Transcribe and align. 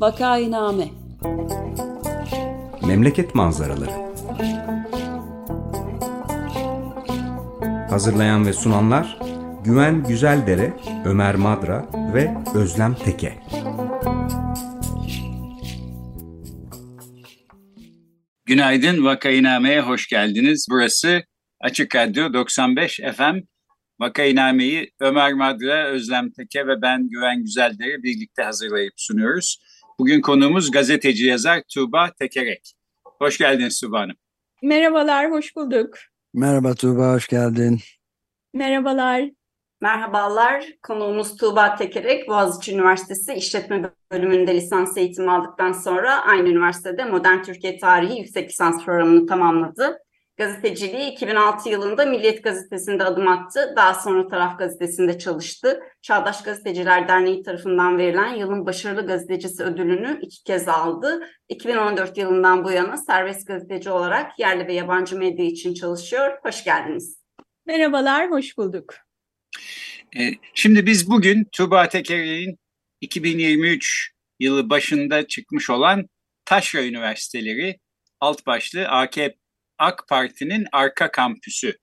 Vakainame 0.00 0.88
Memleket 2.86 3.34
manzaraları 3.34 3.90
Hazırlayan 7.90 8.46
ve 8.46 8.52
sunanlar 8.52 9.18
Güven 9.64 10.04
Güzeldere, 10.04 10.72
Ömer 11.04 11.34
Madra 11.34 11.86
ve 12.14 12.34
Özlem 12.54 12.94
Teke. 12.94 13.38
Günaydın 18.44 19.04
Vakainame'ye 19.04 19.80
hoş 19.80 20.08
geldiniz. 20.08 20.66
Burası 20.70 21.22
Açık 21.60 21.96
Radyo 21.96 22.32
95 22.32 23.00
FM. 23.16 23.36
Vakainame'yi 24.00 24.90
Ömer 25.00 25.32
Madra, 25.32 25.86
Özlem 25.86 26.30
Teke 26.30 26.66
ve 26.66 26.82
ben 26.82 27.08
Güven 27.08 27.42
Güzeldere 27.42 28.02
birlikte 28.02 28.42
hazırlayıp 28.42 28.92
sunuyoruz. 28.96 29.65
Bugün 29.98 30.20
konuğumuz 30.20 30.70
gazeteci 30.70 31.26
yazar 31.26 31.62
Tuğba 31.74 32.10
Tekerek. 32.18 32.72
Hoş 33.04 33.38
geldiniz 33.38 33.80
Tuğba 33.80 34.00
Hanım. 34.00 34.16
Merhabalar, 34.62 35.30
hoş 35.30 35.56
bulduk. 35.56 35.98
Merhaba 36.34 36.74
Tuğba, 36.74 37.14
hoş 37.14 37.28
geldin. 37.28 37.80
Merhabalar. 38.54 39.30
Merhabalar, 39.80 40.64
konuğumuz 40.82 41.36
Tuğba 41.36 41.74
Tekerek, 41.76 42.28
Boğaziçi 42.28 42.74
Üniversitesi 42.74 43.34
İşletme 43.34 43.90
Bölümünde 44.12 44.54
lisans 44.54 44.96
eğitimi 44.96 45.30
aldıktan 45.30 45.72
sonra 45.72 46.22
aynı 46.22 46.48
üniversitede 46.48 47.04
Modern 47.04 47.42
Türkiye 47.42 47.78
Tarihi 47.78 48.18
yüksek 48.18 48.48
lisans 48.50 48.84
programını 48.84 49.26
tamamladı. 49.26 49.98
Gazeteciliği 50.36 51.12
2006 51.12 51.68
yılında 51.68 52.06
Milliyet 52.06 52.44
Gazetesi'nde 52.44 53.04
adım 53.04 53.28
attı. 53.28 53.72
Daha 53.76 53.94
sonra 53.94 54.28
Taraf 54.28 54.58
Gazetesi'nde 54.58 55.18
çalıştı. 55.18 55.80
Çağdaş 56.02 56.42
Gazeteciler 56.42 57.08
Derneği 57.08 57.42
tarafından 57.42 57.98
verilen 57.98 58.34
yılın 58.34 58.66
başarılı 58.66 59.06
gazetecisi 59.06 59.62
ödülünü 59.62 60.18
iki 60.22 60.44
kez 60.44 60.68
aldı. 60.68 61.20
2014 61.48 62.18
yılından 62.18 62.64
bu 62.64 62.70
yana 62.70 62.96
serbest 62.96 63.46
gazeteci 63.46 63.90
olarak 63.90 64.38
yerli 64.38 64.66
ve 64.66 64.74
yabancı 64.74 65.18
medya 65.18 65.44
için 65.44 65.74
çalışıyor. 65.74 66.38
Hoş 66.42 66.64
geldiniz. 66.64 67.22
Merhabalar, 67.66 68.30
hoş 68.30 68.58
bulduk. 68.58 68.94
Ee, 70.18 70.30
şimdi 70.54 70.86
biz 70.86 71.10
bugün 71.10 71.48
Tuğba 71.52 71.88
Tekerek'in 71.88 72.58
2023 73.00 74.12
yılı 74.40 74.70
başında 74.70 75.26
çıkmış 75.26 75.70
olan 75.70 76.08
Taşra 76.44 76.84
Üniversiteleri 76.84 77.78
alt 78.20 78.46
başlığı 78.46 78.88
AKP 78.88 79.45
AK 79.78 80.08
Parti'nin 80.08 80.66
arka 80.72 81.10
kampüsü 81.10 81.78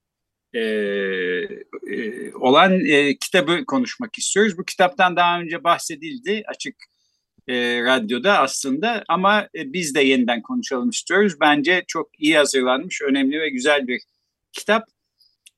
e, 0.53 0.59
e, 0.59 2.33
olan 2.33 2.86
e, 2.86 3.17
kitabı 3.17 3.66
konuşmak 3.66 4.17
istiyoruz. 4.17 4.58
Bu 4.58 4.66
kitaptan 4.66 5.16
daha 5.16 5.39
önce 5.39 5.63
bahsedildi 5.63 6.44
açık 6.47 6.75
e, 7.47 7.83
radyoda 7.83 8.39
aslında 8.39 9.03
ama 9.08 9.41
e, 9.55 9.73
biz 9.73 9.95
de 9.95 10.02
yeniden 10.02 10.41
konuşalım 10.41 10.89
istiyoruz. 10.89 11.33
Bence 11.41 11.83
çok 11.88 12.09
iyi 12.19 12.38
hazırlanmış, 12.38 13.02
önemli 13.02 13.39
ve 13.39 13.49
güzel 13.49 13.88
bir 13.88 14.02
kitap. 14.52 14.83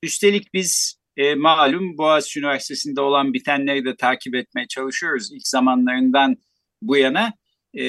Üstelik 0.02 0.54
biz 0.54 0.98
e, 1.16 1.34
malum 1.34 1.98
Boğaziçi 1.98 2.40
Üniversitesi'nde 2.40 3.00
olan 3.00 3.34
bitenleri 3.34 3.84
de 3.84 3.96
takip 3.96 4.34
etmeye 4.34 4.66
çalışıyoruz 4.66 5.32
ilk 5.32 5.48
zamanlarından 5.48 6.36
bu 6.82 6.96
yana 6.96 7.32
e, 7.76 7.84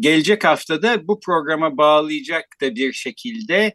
gelecek 0.00 0.44
haftada 0.44 1.08
bu 1.08 1.20
programa 1.20 1.76
bağlayacak 1.76 2.44
da 2.62 2.74
bir 2.74 2.92
şekilde 2.92 3.74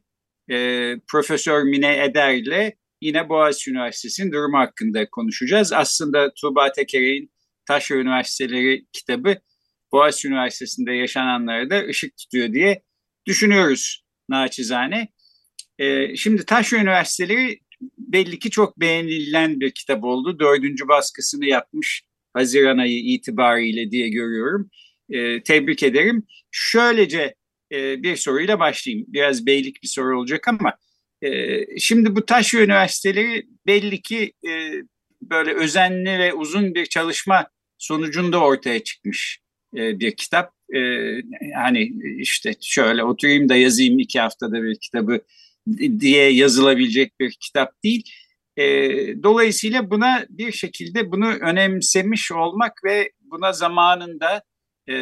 e, 0.51 0.95
Profesör 1.07 1.63
Mine 1.63 2.03
Eder 2.03 2.33
ile 2.33 2.75
yine 3.01 3.29
Boğaziçi 3.29 3.71
Üniversitesi'nin 3.71 4.31
durumu 4.31 4.57
hakkında 4.57 5.09
konuşacağız. 5.09 5.73
Aslında 5.73 6.33
Tuğba 6.33 6.71
Tekerek'in 6.71 7.31
Taşra 7.67 7.95
Üniversiteleri 7.95 8.85
kitabı 8.93 9.35
Boğaziçi 9.91 10.27
Üniversitesi'nde 10.27 10.93
yaşananlara 10.93 11.69
da 11.69 11.85
ışık 11.85 12.17
tutuyor 12.17 12.53
diye 12.53 12.81
düşünüyoruz 13.27 14.03
naçizane. 14.29 15.07
E, 15.79 16.15
şimdi 16.15 16.45
Taşra 16.45 16.77
Üniversiteleri 16.77 17.59
belli 17.97 18.39
ki 18.39 18.49
çok 18.49 18.79
beğenilen 18.79 19.59
bir 19.59 19.71
kitap 19.71 20.03
oldu. 20.03 20.39
Dördüncü 20.39 20.87
baskısını 20.87 21.45
yapmış 21.45 22.03
Haziran 22.33 22.77
ayı 22.77 22.99
itibariyle 22.99 23.91
diye 23.91 24.09
görüyorum 24.09 24.69
e, 25.11 25.43
tebrik 25.43 25.83
ederim. 25.83 26.23
Şöylece 26.51 27.35
e, 27.71 28.03
bir 28.03 28.15
soruyla 28.15 28.59
başlayayım. 28.59 29.05
Biraz 29.07 29.45
beylik 29.45 29.83
bir 29.83 29.87
soru 29.87 30.19
olacak 30.19 30.47
ama 30.47 30.77
e, 31.21 31.59
şimdi 31.79 32.15
bu 32.15 32.25
taş 32.25 32.53
üniversiteleri 32.53 33.45
belli 33.67 34.01
ki 34.01 34.33
e, 34.47 34.71
böyle 35.21 35.53
özenli 35.53 36.19
ve 36.19 36.33
uzun 36.33 36.75
bir 36.75 36.85
çalışma 36.85 37.47
sonucunda 37.77 38.39
ortaya 38.39 38.83
çıkmış 38.83 39.39
e, 39.77 39.99
bir 39.99 40.11
kitap. 40.11 40.53
E, 40.75 40.79
hani 41.55 41.91
işte 42.17 42.53
şöyle 42.61 43.03
oturayım 43.03 43.49
da 43.49 43.55
yazayım 43.55 43.99
iki 43.99 44.19
haftada 44.19 44.63
bir 44.63 44.75
kitabı 44.75 45.21
diye 45.99 46.31
yazılabilecek 46.31 47.19
bir 47.19 47.31
kitap 47.31 47.83
değil. 47.83 48.11
E, 48.57 48.63
dolayısıyla 49.23 49.89
buna 49.89 50.25
bir 50.29 50.51
şekilde 50.51 51.11
bunu 51.11 51.27
önemsemiş 51.27 52.31
olmak 52.31 52.83
ve 52.83 53.11
buna 53.21 53.53
zamanında 53.53 54.43
e, 54.87 54.95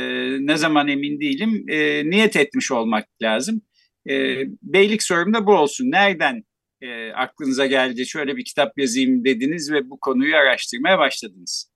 ne 0.45 0.57
zaman 0.57 0.87
emin 0.87 1.19
değilim 1.19 1.65
e, 1.69 2.09
niyet 2.09 2.35
etmiş 2.35 2.71
olmak 2.71 3.05
lazım. 3.21 3.61
E, 4.09 4.43
beylik 4.61 5.03
sorum 5.03 5.33
da 5.33 5.47
bu 5.47 5.53
olsun. 5.55 5.91
Nereden 5.91 6.43
e, 6.81 7.11
aklınıza 7.11 7.65
geldi 7.65 8.05
şöyle 8.05 8.37
bir 8.37 8.45
kitap 8.45 8.77
yazayım 8.77 9.25
dediniz 9.25 9.71
ve 9.71 9.89
bu 9.89 9.99
konuyu 9.99 10.35
araştırmaya 10.35 10.99
başladınız? 10.99 11.68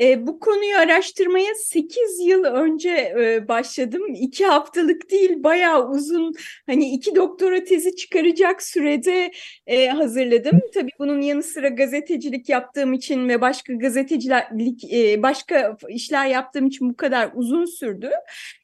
E, 0.00 0.26
bu 0.26 0.40
konuyu 0.40 0.76
araştırmaya 0.76 1.54
8 1.54 2.20
yıl 2.20 2.44
önce 2.44 2.90
e, 2.90 3.48
başladım. 3.48 4.02
2 4.14 4.46
haftalık 4.46 5.10
değil 5.10 5.42
bayağı 5.42 5.90
uzun 5.90 6.34
hani 6.66 6.90
iki 6.94 7.14
doktora 7.14 7.64
tezi 7.64 7.96
çıkaracak 7.96 8.62
sürede 8.62 9.32
e, 9.66 9.88
hazırladım. 9.88 10.60
Tabii 10.74 10.90
bunun 10.98 11.20
yanı 11.20 11.42
sıra 11.42 11.68
gazetecilik 11.68 12.48
yaptığım 12.48 12.92
için 12.92 13.28
ve 13.28 13.40
başka 13.40 13.72
gazetecilik 13.72 14.92
e, 14.92 15.22
başka 15.22 15.76
işler 15.88 16.26
yaptığım 16.26 16.66
için 16.66 16.90
bu 16.90 16.96
kadar 16.96 17.30
uzun 17.34 17.64
sürdü. 17.64 18.10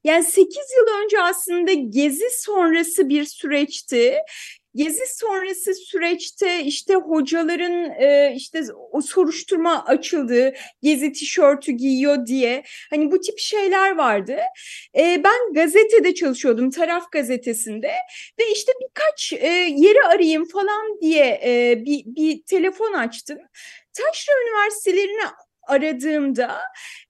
Yani 0.04 0.24
8 0.24 0.56
yıl 0.56 1.04
önce 1.04 1.22
aslında 1.22 1.72
gezi 1.72 2.26
sonrası 2.30 3.08
bir 3.08 3.24
süreçti. 3.24 4.14
Gezi 4.74 5.14
sonrası 5.14 5.74
süreçte 5.74 6.64
işte 6.64 6.94
hocaların 6.94 7.90
e, 7.90 8.32
işte 8.36 8.62
o 8.90 9.00
soruşturma 9.00 9.84
açıldı, 9.84 10.52
gezi 10.82 11.12
tişörtü 11.12 11.72
giyiyor 11.72 12.26
diye 12.26 12.62
hani 12.90 13.10
bu 13.12 13.20
tip 13.20 13.38
şeyler 13.38 13.96
vardı. 13.96 14.36
E, 14.96 15.24
ben 15.24 15.52
gazetede 15.54 16.14
çalışıyordum, 16.14 16.70
Taraf 16.70 17.12
Gazetesi'nde 17.12 17.92
ve 18.40 18.52
işte 18.52 18.72
birkaç 18.80 19.32
e, 19.32 19.48
yeri 19.76 20.02
arayayım 20.02 20.48
falan 20.48 21.00
diye 21.00 21.40
bir, 21.86 22.04
bir 22.06 22.42
telefon 22.42 22.92
açtım. 22.92 23.38
Taşra 23.92 24.32
Üniversitelerine 24.42 25.22
aradığımda 25.70 26.58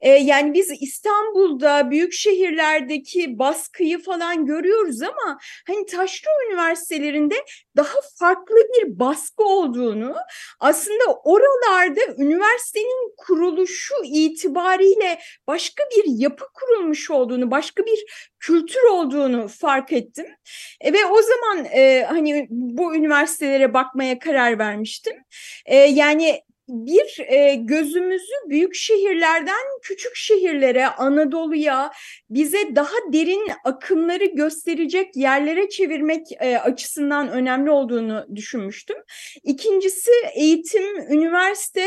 e, 0.00 0.08
yani 0.10 0.54
biz 0.54 0.70
İstanbul'da 0.80 1.90
büyük 1.90 2.12
şehirlerdeki 2.12 3.38
baskıyı 3.38 4.02
falan 4.02 4.46
görüyoruz 4.46 5.02
ama 5.02 5.38
hani 5.66 5.86
taşra 5.86 6.30
üniversitelerinde 6.48 7.34
daha 7.76 8.00
farklı 8.18 8.56
bir 8.56 8.98
baskı 8.98 9.44
olduğunu 9.44 10.16
aslında 10.60 11.04
oralarda 11.24 12.00
üniversitenin 12.18 13.14
kuruluşu 13.16 13.94
itibariyle 14.04 15.20
başka 15.46 15.84
bir 15.96 16.04
yapı 16.06 16.44
kurulmuş 16.54 17.10
olduğunu 17.10 17.50
başka 17.50 17.86
bir 17.86 18.30
kültür 18.38 18.82
olduğunu 18.82 19.48
fark 19.48 19.92
ettim. 19.92 20.26
E, 20.80 20.92
ve 20.92 21.04
o 21.04 21.22
zaman 21.22 21.64
e, 21.64 22.06
hani 22.08 22.46
bu 22.50 22.96
üniversitelere 22.96 23.74
bakmaya 23.74 24.18
karar 24.18 24.58
vermiştim. 24.58 25.16
E, 25.66 25.76
yani 25.76 26.42
bir 26.70 27.20
e, 27.28 27.54
gözümüzü 27.54 28.34
büyük 28.48 28.74
şehirlerden 28.74 29.80
küçük 29.82 30.16
şehirlere, 30.16 30.86
Anadolu'ya, 30.86 31.90
bize 32.30 32.58
daha 32.74 33.12
derin 33.12 33.48
akımları 33.64 34.24
gösterecek 34.24 35.16
yerlere 35.16 35.68
çevirmek 35.68 36.26
e, 36.40 36.58
açısından 36.58 37.28
önemli 37.28 37.70
olduğunu 37.70 38.26
düşünmüştüm. 38.34 38.96
İkincisi 39.42 40.10
eğitim, 40.34 40.98
üniversite, 41.10 41.84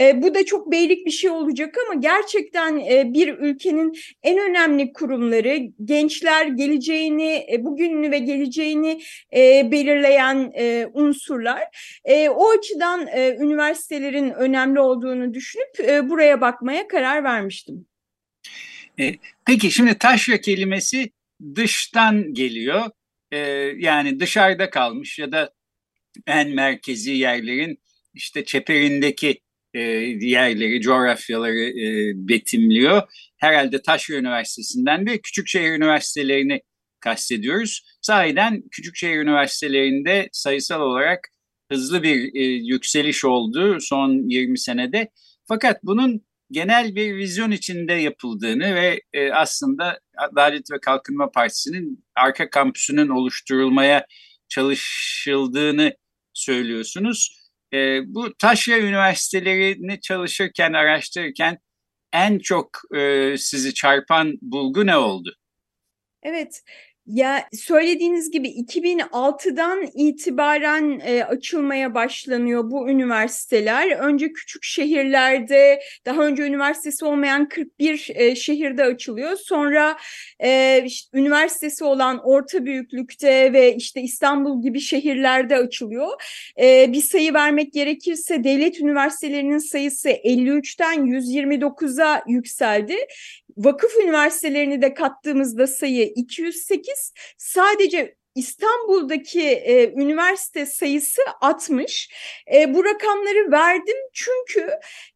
e, 0.00 0.22
bu 0.22 0.34
da 0.34 0.44
çok 0.44 0.72
beylik 0.72 1.06
bir 1.06 1.10
şey 1.10 1.30
olacak 1.30 1.76
ama 1.86 2.00
gerçekten 2.00 2.78
e, 2.78 3.12
bir 3.14 3.38
ülkenin 3.38 3.92
en 4.22 4.38
önemli 4.38 4.92
kurumları, 4.92 5.58
gençler 5.84 6.46
geleceğini, 6.46 7.46
e, 7.52 7.64
bugününü 7.64 8.10
ve 8.10 8.18
geleceğini 8.18 9.00
e, 9.36 9.70
belirleyen 9.72 10.52
e, 10.54 10.86
unsurlar. 10.94 11.62
E, 12.04 12.28
o 12.28 12.50
açıdan 12.50 13.06
e, 13.06 13.36
üniversitelerin 13.40 14.23
önemli 14.30 14.80
olduğunu 14.80 15.34
düşünüp 15.34 15.80
e, 15.80 16.08
buraya 16.08 16.40
bakmaya 16.40 16.88
karar 16.88 17.24
vermiştim. 17.24 17.86
E, 19.00 19.14
peki 19.46 19.70
şimdi 19.70 19.98
taşra 19.98 20.40
kelimesi 20.40 21.10
dıştan 21.54 22.34
geliyor. 22.34 22.90
E, 23.32 23.38
yani 23.76 24.20
dışarıda 24.20 24.70
kalmış 24.70 25.18
ya 25.18 25.32
da 25.32 25.52
en 26.26 26.50
merkezi 26.50 27.12
yerlerin 27.12 27.78
işte 28.14 28.44
çeperindeki 28.44 29.40
e, 29.74 29.80
yerleri, 30.20 30.80
coğrafyaları 30.80 31.80
e, 31.80 32.12
betimliyor. 32.28 33.02
herhalde 33.36 33.82
Taşra 33.82 34.14
Üniversitesi'nden 34.14 35.06
ve 35.06 35.18
Küçükşehir 35.18 35.70
Üniversitelerini 35.70 36.62
kastediyoruz. 37.00 37.82
Sahiden 38.00 38.62
Küçükşehir 38.70 39.16
Üniversitelerinde 39.18 40.28
sayısal 40.32 40.80
olarak 40.80 41.28
hızlı 41.72 42.02
bir 42.02 42.34
e, 42.34 42.44
yükseliş 42.44 43.24
oldu 43.24 43.80
son 43.80 44.28
20 44.28 44.58
senede. 44.58 45.10
Fakat 45.48 45.82
bunun 45.82 46.24
genel 46.50 46.96
bir 46.96 47.16
vizyon 47.16 47.50
içinde 47.50 47.92
yapıldığını 47.92 48.74
ve 48.74 49.00
e, 49.12 49.32
aslında 49.32 50.00
Adalet 50.16 50.70
ve 50.70 50.80
Kalkınma 50.80 51.30
Partisi'nin 51.30 52.04
arka 52.16 52.50
kampüsünün 52.50 53.08
oluşturulmaya 53.08 54.06
çalışıldığını 54.48 55.96
söylüyorsunuz. 56.32 57.44
E, 57.72 58.00
bu 58.06 58.34
taşra 58.34 58.78
üniversitelerini 58.78 60.00
çalışırken, 60.00 60.72
araştırırken 60.72 61.58
en 62.12 62.38
çok 62.38 62.68
e, 62.96 63.34
sizi 63.38 63.74
çarpan 63.74 64.38
bulgu 64.42 64.86
ne 64.86 64.96
oldu? 64.96 65.36
Evet, 66.22 66.62
ya 67.06 67.48
söylediğiniz 67.52 68.30
gibi 68.30 68.48
2006'dan 68.48 69.86
itibaren 69.94 71.00
e, 71.04 71.24
açılmaya 71.24 71.94
başlanıyor 71.94 72.70
bu 72.70 72.90
üniversiteler. 72.90 73.90
Önce 73.90 74.32
küçük 74.32 74.64
şehirlerde, 74.64 75.80
daha 76.06 76.26
önce 76.26 76.42
üniversitesi 76.42 77.04
olmayan 77.04 77.48
41 77.48 78.10
e, 78.14 78.36
şehirde 78.36 78.84
açılıyor. 78.84 79.36
Sonra 79.36 79.96
e, 80.40 80.82
işte, 80.86 81.18
üniversitesi 81.18 81.84
olan 81.84 82.20
orta 82.24 82.64
büyüklükte 82.64 83.52
ve 83.52 83.74
işte 83.74 84.00
İstanbul 84.00 84.62
gibi 84.62 84.80
şehirlerde 84.80 85.56
açılıyor. 85.56 86.08
E, 86.60 86.92
bir 86.92 87.02
sayı 87.02 87.34
vermek 87.34 87.72
gerekirse 87.72 88.44
devlet 88.44 88.80
üniversitelerinin 88.80 89.70
sayısı 89.70 90.08
53'ten 90.08 91.06
129'a 91.06 92.22
yükseldi. 92.26 92.96
Vakıf 93.56 93.92
üniversitelerini 94.04 94.82
de 94.82 94.94
kattığımızda 94.94 95.66
sayı 95.66 96.12
208. 96.14 97.12
Sadece 97.38 98.16
İstanbul'daki 98.34 99.42
e, 99.42 99.92
üniversite 99.92 100.66
sayısı 100.66 101.22
60. 101.40 102.10
E, 102.54 102.74
bu 102.74 102.84
rakamları 102.84 103.52
verdim 103.52 103.96
çünkü 104.12 104.70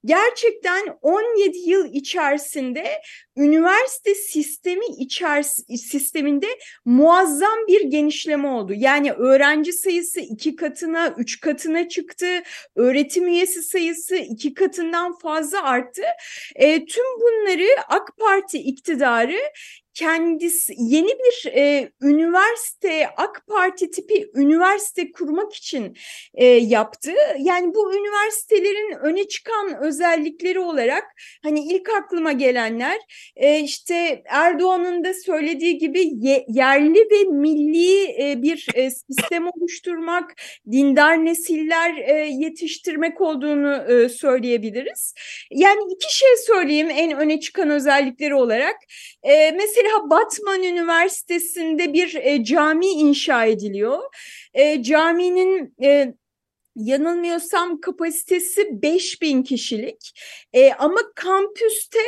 gerçekten 0.05 0.99
17 1.03 1.59
yıl 1.59 1.93
içerisinde 1.93 3.03
üniversite 3.37 4.15
sistemi 4.15 4.87
içeris 4.87 5.65
sisteminde 5.91 6.47
muazzam 6.85 7.67
bir 7.69 7.81
genişleme 7.81 8.49
oldu. 8.49 8.73
Yani 8.77 9.13
öğrenci 9.13 9.73
sayısı 9.73 10.21
iki 10.21 10.57
katına, 10.57 11.15
üç 11.19 11.41
katına 11.41 11.89
çıktı. 11.89 12.43
Öğretim 12.77 13.27
üyesi 13.27 13.63
sayısı 13.63 14.17
iki 14.17 14.55
katından 14.55 15.19
fazla 15.19 15.63
arttı. 15.63 16.03
E, 16.55 16.85
tüm 16.85 17.05
bunları 17.21 17.69
AK 17.89 18.17
Parti 18.19 18.59
iktidarı 18.59 19.39
kendisi 19.99 20.75
yeni 20.79 21.09
bir 21.09 21.53
e, 21.53 21.91
üniversite 22.03 23.09
AK 23.17 23.47
Parti 23.47 23.91
tipi 23.91 24.31
üniversite 24.35 25.13
kurmak 25.13 25.55
için 25.55 25.97
e, 26.35 26.45
yaptı. 26.47 27.13
Yani 27.39 27.75
bu 27.75 27.95
üniversitelerin 27.95 28.99
öne 29.03 29.29
çıkan 29.29 29.77
özellikleri 29.81 30.61
olarak 30.61 31.05
hani 31.43 31.61
ilk 31.61 31.89
aklıma 31.89 32.33
gelenler 32.33 32.99
e, 33.37 33.61
işte 33.61 34.23
Erdoğan'ın 34.27 35.05
da 35.05 35.15
söylediği 35.15 35.79
gibi 35.79 36.11
ye, 36.15 36.45
yerli 36.49 36.99
ve 36.99 37.25
milli 37.31 38.23
e, 38.23 38.43
bir 38.43 38.67
e, 38.75 38.91
sistem 38.91 39.47
oluşturmak, 39.49 40.35
dindar 40.71 41.25
nesiller 41.25 41.97
e, 41.97 42.13
yetiştirmek 42.27 43.21
olduğunu 43.21 43.93
e, 43.93 44.09
söyleyebiliriz. 44.09 45.15
Yani 45.51 45.81
iki 45.95 46.17
şey 46.17 46.37
söyleyeyim 46.47 46.89
en 46.91 47.19
öne 47.19 47.41
çıkan 47.41 47.71
özellikleri 47.71 48.35
olarak. 48.35 48.77
E, 49.23 49.51
mesela 49.51 49.88
Mesela 49.89 50.11
Batman 50.11 50.63
Üniversitesi'nde 50.63 51.93
bir 51.93 52.15
e, 52.15 52.45
cami 52.45 52.87
inşa 52.87 53.45
ediliyor. 53.45 54.03
E, 54.55 54.83
caminin 54.83 55.75
e, 55.83 56.15
yanılmıyorsam 56.77 57.81
kapasitesi 57.81 58.83
5000 58.83 59.43
kişilik 59.43 60.21
e, 60.53 60.73
ama 60.73 61.01
kampüste 61.15 61.99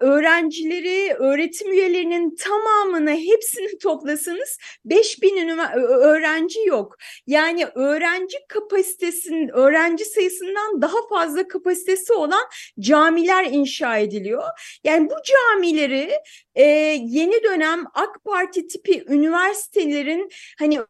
öğrencileri, 0.00 1.14
öğretim 1.14 1.72
üyelerinin 1.72 2.36
tamamını 2.36 3.10
hepsini 3.10 3.78
toplasanız 3.78 4.58
5000 4.84 5.58
öğrenci 5.58 6.60
yok. 6.66 6.96
Yani 7.26 7.66
öğrenci 7.74 8.36
kapasitesinin, 8.48 9.48
öğrenci 9.48 10.04
sayısından 10.04 10.82
daha 10.82 11.08
fazla 11.08 11.48
kapasitesi 11.48 12.12
olan 12.12 12.44
camiler 12.80 13.44
inşa 13.44 13.98
ediliyor. 13.98 14.44
Yani 14.84 15.10
bu 15.10 15.14
camileri 15.24 16.12
e, 16.54 16.64
yeni 17.02 17.42
dönem 17.42 17.84
AK 17.94 18.24
Parti 18.24 18.66
tipi 18.66 19.04
üniversitelerin 19.08 20.28
hani 20.58 20.80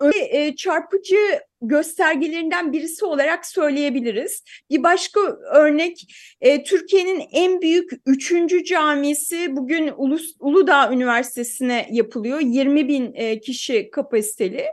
öyle 0.00 0.56
çarpıcı 0.56 1.40
göstergelerinden 1.62 2.72
birisi 2.72 3.04
olarak 3.04 3.46
söyleyebiliriz. 3.46 4.44
Bir 4.70 4.82
başka 4.82 5.20
örnek 5.54 6.06
e, 6.40 6.62
Türkiye'nin 6.62 7.22
en 7.32 7.60
büyük 7.60 7.90
üçüncü 8.06 8.64
camisi 8.64 9.56
bugün 9.56 9.92
Ulus, 9.96 10.34
Uludağ 10.40 10.92
Üniversitesi'ne 10.92 11.88
yapılıyor. 11.90 12.40
20 12.40 12.88
bin 12.88 13.14
e, 13.14 13.40
kişi 13.40 13.90
kapasiteli. 13.90 14.64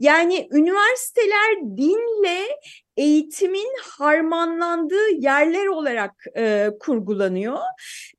Yani 0.00 0.48
üniversiteler 0.52 1.76
dinle 1.76 2.46
eğitimin 2.98 3.76
harmanlandığı 3.82 5.10
yerler 5.10 5.66
olarak 5.66 6.24
e, 6.36 6.68
kurgulanıyor. 6.80 7.58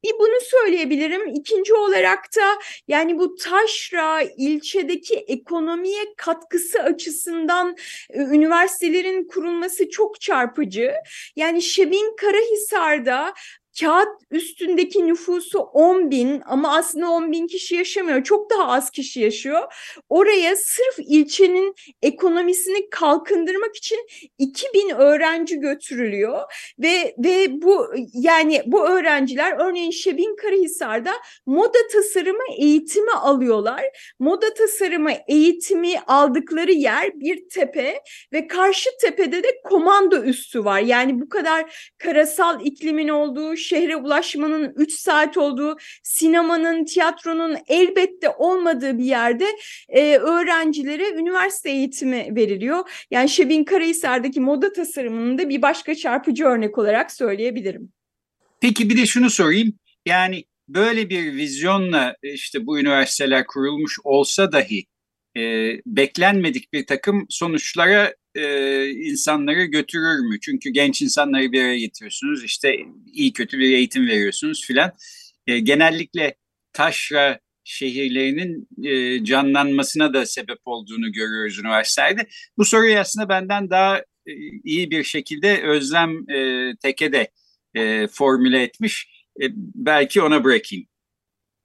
Bir 0.03 0.13
bunu 0.19 0.39
söyleyebilirim. 0.41 1.27
İkinci 1.27 1.73
olarak 1.73 2.19
da 2.37 2.59
yani 2.87 3.19
bu 3.19 3.35
taşra 3.35 4.21
ilçedeki 4.21 5.15
ekonomiye 5.15 6.13
katkısı 6.17 6.79
açısından 6.79 7.75
e, 8.09 8.19
üniversitelerin 8.19 9.27
kurulması 9.27 9.89
çok 9.89 10.21
çarpıcı. 10.21 10.93
Yani 11.35 11.61
Şebin 11.61 12.15
Karahisar'da 12.15 13.33
kağıt 13.81 14.07
üstündeki 14.31 15.07
nüfusu 15.07 15.59
10 15.59 16.11
bin 16.11 16.41
ama 16.45 16.77
aslında 16.77 17.09
10 17.09 17.31
bin 17.31 17.47
kişi 17.47 17.75
yaşamıyor. 17.75 18.23
Çok 18.23 18.49
daha 18.49 18.67
az 18.67 18.89
kişi 18.89 19.19
yaşıyor. 19.19 19.73
Oraya 20.09 20.55
sırf 20.55 20.95
ilçenin 20.99 21.75
ekonomisini 22.01 22.89
kalkındırmak 22.89 23.75
için 23.75 24.07
2 24.37 24.67
bin 24.73 24.89
öğrenci 24.89 25.59
götürülüyor 25.59 26.41
ve 26.79 27.15
ve 27.17 27.61
bu 27.61 27.87
yani 28.13 28.63
bu 28.65 28.87
öğrenciler 28.87 29.57
örneğin 29.59 29.91
Şebin 29.91 30.35
Karahisar'da 30.35 31.11
moda 31.45 31.87
tasarımı 31.93 32.43
eğitimi 32.57 33.11
alıyorlar. 33.11 33.83
Moda 34.19 34.53
tasarımı 34.53 35.11
eğitimi 35.27 35.99
aldıkları 36.07 36.71
yer 36.71 37.19
bir 37.19 37.49
tepe 37.49 38.01
ve 38.33 38.47
karşı 38.47 38.89
tepede 39.01 39.43
de 39.43 39.61
komando 39.63 40.23
üssü 40.23 40.65
var. 40.65 40.79
Yani 40.79 41.21
bu 41.21 41.29
kadar 41.29 41.91
karasal 41.97 42.65
iklimin 42.65 43.07
olduğu 43.07 43.57
şehre 43.69 43.95
ulaşmanın 43.95 44.73
3 44.75 44.93
saat 44.93 45.37
olduğu, 45.37 45.77
sinemanın, 46.03 46.85
tiyatronun 46.85 47.57
elbette 47.67 48.29
olmadığı 48.29 48.97
bir 48.97 49.03
yerde 49.03 49.45
e, 49.89 50.17
öğrencilere 50.17 51.09
üniversite 51.09 51.69
eğitimi 51.69 52.35
veriliyor. 52.35 52.89
Yani 53.11 53.29
Şebin 53.29 53.63
Karahisar'daki 53.63 54.39
moda 54.39 54.73
tasarımının 54.73 55.37
da 55.37 55.49
bir 55.49 55.61
başka 55.61 55.95
çarpıcı 55.95 56.45
örnek 56.45 56.77
olarak 56.77 57.11
söyleyebilirim. 57.11 57.91
Peki 58.61 58.89
bir 58.89 58.97
de 58.97 59.05
şunu 59.05 59.29
sorayım. 59.29 59.73
Yani 60.05 60.43
böyle 60.67 61.09
bir 61.09 61.33
vizyonla 61.33 62.15
işte 62.23 62.65
bu 62.65 62.79
üniversiteler 62.79 63.47
kurulmuş 63.47 63.97
olsa 64.03 64.51
dahi 64.51 64.85
e, 65.37 65.41
beklenmedik 65.85 66.73
bir 66.73 66.85
takım 66.85 67.25
sonuçlara 67.29 68.13
e, 68.39 68.89
insanları 68.89 69.63
götürür 69.63 70.19
mü? 70.19 70.39
Çünkü 70.41 70.69
genç 70.69 71.01
insanları 71.01 71.51
bir 71.51 71.63
araya 71.63 71.79
getiriyorsunuz, 71.79 72.43
işte 72.43 72.77
iyi 73.13 73.33
kötü 73.33 73.59
bir 73.59 73.71
eğitim 73.71 74.07
veriyorsunuz 74.07 74.65
filan. 74.65 74.91
E, 75.47 75.59
genellikle 75.59 76.35
taşra 76.73 77.39
şehirlerinin 77.63 78.67
e, 78.83 79.23
canlanmasına 79.25 80.13
da 80.13 80.25
sebep 80.25 80.59
olduğunu 80.65 81.11
görüyoruz 81.11 81.59
üniversitelerde. 81.59 82.27
Bu 82.57 82.65
soruyu 82.65 82.97
aslında 82.97 83.29
benden 83.29 83.69
daha 83.69 83.99
e, 83.99 84.31
iyi 84.63 84.91
bir 84.91 85.03
şekilde 85.03 85.61
Özlem 85.63 86.29
e, 86.29 86.71
Teke 86.81 87.11
de 87.11 87.31
e, 87.75 88.07
formüle 88.07 88.63
etmiş. 88.63 89.25
E, 89.41 89.45
belki 89.55 90.21
ona 90.21 90.43
bırakayım. 90.43 90.85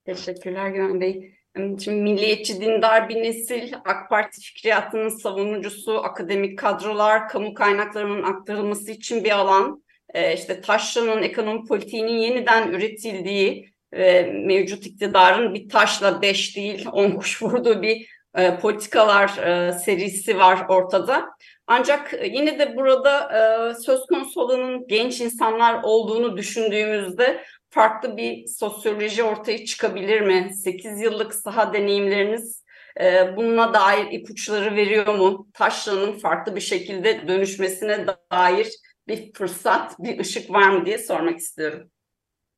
Teşekkürler 0.06 0.70
Güven 0.70 1.00
Bey. 1.00 1.34
Şimdi 1.56 1.90
milliyetçi 1.90 2.60
dindar 2.60 3.08
bir 3.08 3.16
nesil, 3.16 3.72
AK 3.84 4.10
Parti 4.10 4.40
fikriyatının 4.40 5.08
savunucusu, 5.08 5.98
akademik 5.98 6.58
kadrolar, 6.58 7.28
kamu 7.28 7.54
kaynaklarının 7.54 8.22
aktarılması 8.22 8.90
için 8.90 9.24
bir 9.24 9.30
alan, 9.30 9.82
e, 10.14 10.34
işte 10.34 10.60
taşranın 10.60 11.22
ekonomi 11.22 11.64
politiğinin 11.66 12.18
yeniden 12.18 12.68
üretildiği 12.68 13.70
ve 13.92 14.32
mevcut 14.32 14.86
iktidarın 14.86 15.54
bir 15.54 15.68
taşla 15.68 16.22
beş 16.22 16.56
değil 16.56 16.86
on 16.92 17.10
kuş 17.10 17.42
vurduğu 17.42 17.82
bir 17.82 18.06
e, 18.34 18.58
politikalar 18.58 19.28
e, 19.28 19.72
serisi 19.72 20.38
var 20.38 20.66
ortada. 20.68 21.24
Ancak 21.66 22.14
yine 22.32 22.58
de 22.58 22.76
burada 22.76 23.30
söz 23.74 24.06
konusu 24.06 24.40
olanın 24.40 24.86
genç 24.86 25.20
insanlar 25.20 25.82
olduğunu 25.82 26.36
düşündüğümüzde 26.36 27.44
farklı 27.74 28.16
bir 28.16 28.46
sosyoloji 28.46 29.22
ortaya 29.22 29.64
çıkabilir 29.64 30.20
mi? 30.20 30.50
8 30.54 31.00
yıllık 31.00 31.34
saha 31.34 31.72
deneyimleriniz 31.72 32.64
e, 33.00 33.36
bununla 33.36 33.74
dair 33.74 34.12
ipuçları 34.12 34.76
veriyor 34.76 35.14
mu? 35.14 35.48
Taşra'nın 35.54 36.18
farklı 36.18 36.56
bir 36.56 36.60
şekilde 36.60 37.28
dönüşmesine 37.28 38.06
dair 38.32 38.68
bir 39.08 39.32
fırsat, 39.32 39.98
bir 39.98 40.18
ışık 40.18 40.50
var 40.50 40.68
mı 40.68 40.86
diye 40.86 40.98
sormak 40.98 41.38
istiyorum. 41.38 41.90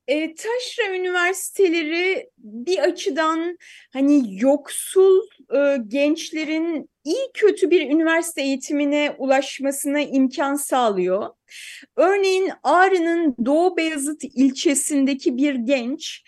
E, 0.08 0.34
taşra 0.34 0.96
üniversiteleri 0.96 2.30
bir 2.38 2.78
açıdan 2.78 3.58
hani 3.92 4.40
yoksul 4.42 5.22
e, 5.54 5.76
gençlerin 5.88 6.90
iyi 7.06 7.30
kötü 7.34 7.70
bir 7.70 7.90
üniversite 7.90 8.42
eğitimine 8.42 9.14
ulaşmasına 9.18 10.00
imkan 10.00 10.54
sağlıyor. 10.54 11.28
Örneğin 11.96 12.50
Ağrı'nın 12.62 13.36
Doğu 13.44 13.76
Beyazıt 13.76 14.24
ilçesindeki 14.24 15.36
bir 15.36 15.54
genç 15.54 16.22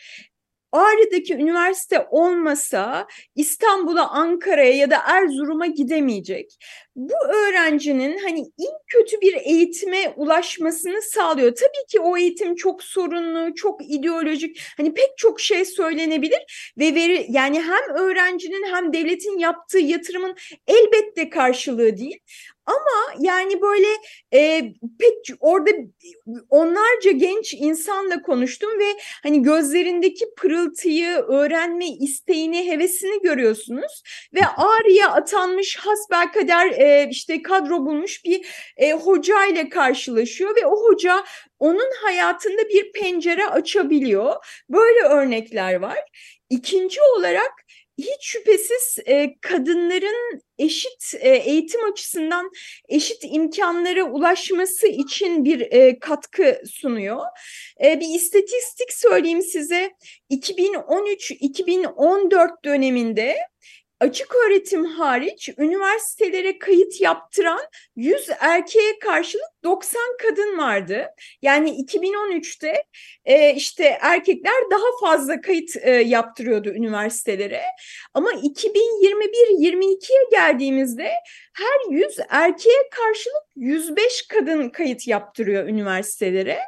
Ağrı'daki 0.73 1.35
üniversite 1.35 2.07
olmasa 2.11 3.07
İstanbul'a, 3.35 4.09
Ankara'ya 4.09 4.73
ya 4.73 4.91
da 4.91 4.97
Erzurum'a 5.07 5.67
gidemeyecek. 5.67 6.59
Bu 6.97 7.15
öğrencinin 7.35 8.19
hani 8.19 8.39
iyi 8.39 8.71
kötü 8.87 9.21
bir 9.21 9.35
eğitime 9.35 10.13
ulaşmasını 10.17 11.03
sağlıyor. 11.03 11.55
Tabii 11.55 11.87
ki 11.89 12.01
o 12.01 12.17
eğitim 12.17 12.55
çok 12.55 12.83
sorunlu, 12.83 13.55
çok 13.55 13.91
ideolojik. 13.91 14.61
Hani 14.77 14.95
pek 14.95 15.11
çok 15.17 15.41
şey 15.41 15.65
söylenebilir 15.65 16.73
ve 16.79 16.95
veri 16.95 17.27
yani 17.29 17.61
hem 17.61 17.97
öğrencinin 17.97 18.75
hem 18.75 18.93
devletin 18.93 19.39
yaptığı 19.39 19.79
yatırımın 19.79 20.37
elbette 20.67 21.31
karşılığı 21.31 21.97
değil. 21.97 22.19
Ama 22.69 23.15
yani 23.19 23.63
böyle 23.63 23.87
e, 24.35 24.61
pek 24.99 25.37
orada 25.41 25.71
onlarca 26.51 27.11
genç 27.11 27.55
insanla 27.55 28.23
konuştum 28.23 28.79
ve 28.79 28.99
hani 29.23 29.43
gözlerindeki 29.43 30.25
pırıltıyı, 30.37 31.09
öğrenme 31.09 31.89
isteğini, 31.89 32.71
hevesini 32.71 33.23
görüyorsunuz. 33.23 34.03
Ve 34.35 34.41
Ağrı'ya 34.57 35.09
atanmış 35.09 35.77
hasbelkader 35.77 36.71
e, 36.71 37.09
işte 37.11 37.43
kadro 37.43 37.79
bulmuş 37.79 38.25
bir 38.25 38.47
e, 38.77 38.93
hoca 38.93 39.45
ile 39.45 39.69
karşılaşıyor 39.69 40.57
ve 40.57 40.67
o 40.67 40.89
hoca 40.89 41.25
onun 41.59 41.91
hayatında 42.03 42.69
bir 42.69 42.93
pencere 42.93 43.47
açabiliyor. 43.47 44.35
Böyle 44.69 45.01
örnekler 45.01 45.75
var. 45.75 45.99
İkinci 46.51 47.01
olarak 47.17 47.53
hiç 47.99 48.27
şüphesiz 48.27 48.99
e, 49.07 49.35
kadınların 49.41 50.41
eşit 50.59 51.15
e, 51.21 51.29
eğitim 51.29 51.93
açısından 51.93 52.51
eşit 52.89 53.19
imkanlara 53.23 54.05
ulaşması 54.05 54.87
için 54.87 55.45
bir 55.45 55.61
e, 55.61 55.99
katkı 55.99 56.63
sunuyor. 56.71 57.21
E, 57.85 58.01
bir 58.01 58.15
istatistik 58.15 58.93
söyleyeyim 58.93 59.43
size. 59.43 59.91
2013-2014 60.31 62.65
döneminde 62.65 63.37
açık 64.01 64.35
öğretim 64.35 64.85
hariç 64.85 65.49
üniversitelere 65.59 66.59
kayıt 66.59 67.01
yaptıran 67.01 67.61
100 67.97 68.29
erkeğe 68.41 68.99
karşılık 68.99 69.49
90 69.65 70.03
kadın 70.23 70.59
vardı. 70.59 71.07
Yani 71.43 71.71
2013'te 71.71 72.85
e, 73.25 73.55
işte 73.55 73.99
erkekler 74.01 74.55
daha 74.71 75.11
fazla 75.11 75.41
kayıt 75.41 75.77
e, 75.77 75.91
yaptırıyordu 75.91 76.69
üniversitelere. 76.69 77.63
Ama 78.15 78.33
2021-22'ye 78.33 80.21
geldiğimizde 80.31 81.11
her 81.55 81.91
100 81.91 82.19
erkeğe 82.29 82.89
karşılık 82.91 83.45
105 83.57 84.27
kadın 84.29 84.69
kayıt 84.69 85.07
yaptırıyor 85.09 85.69
üniversitelere. 85.69 86.59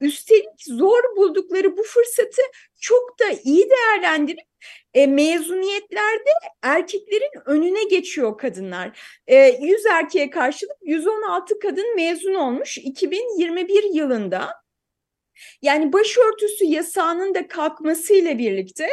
Üstelik 0.00 0.62
zor 0.66 1.16
buldukları 1.16 1.76
bu 1.76 1.82
fırsatı 1.82 2.42
çok 2.80 3.18
da 3.18 3.24
iyi 3.44 3.70
değerlendirip 3.70 4.47
e, 4.94 5.06
mezuniyetlerde 5.06 6.30
erkeklerin 6.62 7.30
önüne 7.46 7.84
geçiyor 7.84 8.38
kadınlar. 8.38 9.00
E, 9.26 9.36
100 9.60 9.86
erkeğe 9.86 10.30
karşılık 10.30 10.76
116 10.82 11.58
kadın 11.58 11.96
mezun 11.96 12.34
olmuş 12.34 12.78
2021 12.78 13.94
yılında. 13.94 14.68
Yani 15.62 15.92
başörtüsü 15.92 16.64
yasağının 16.64 17.34
da 17.34 17.48
kalkmasıyla 17.48 18.38
birlikte 18.38 18.88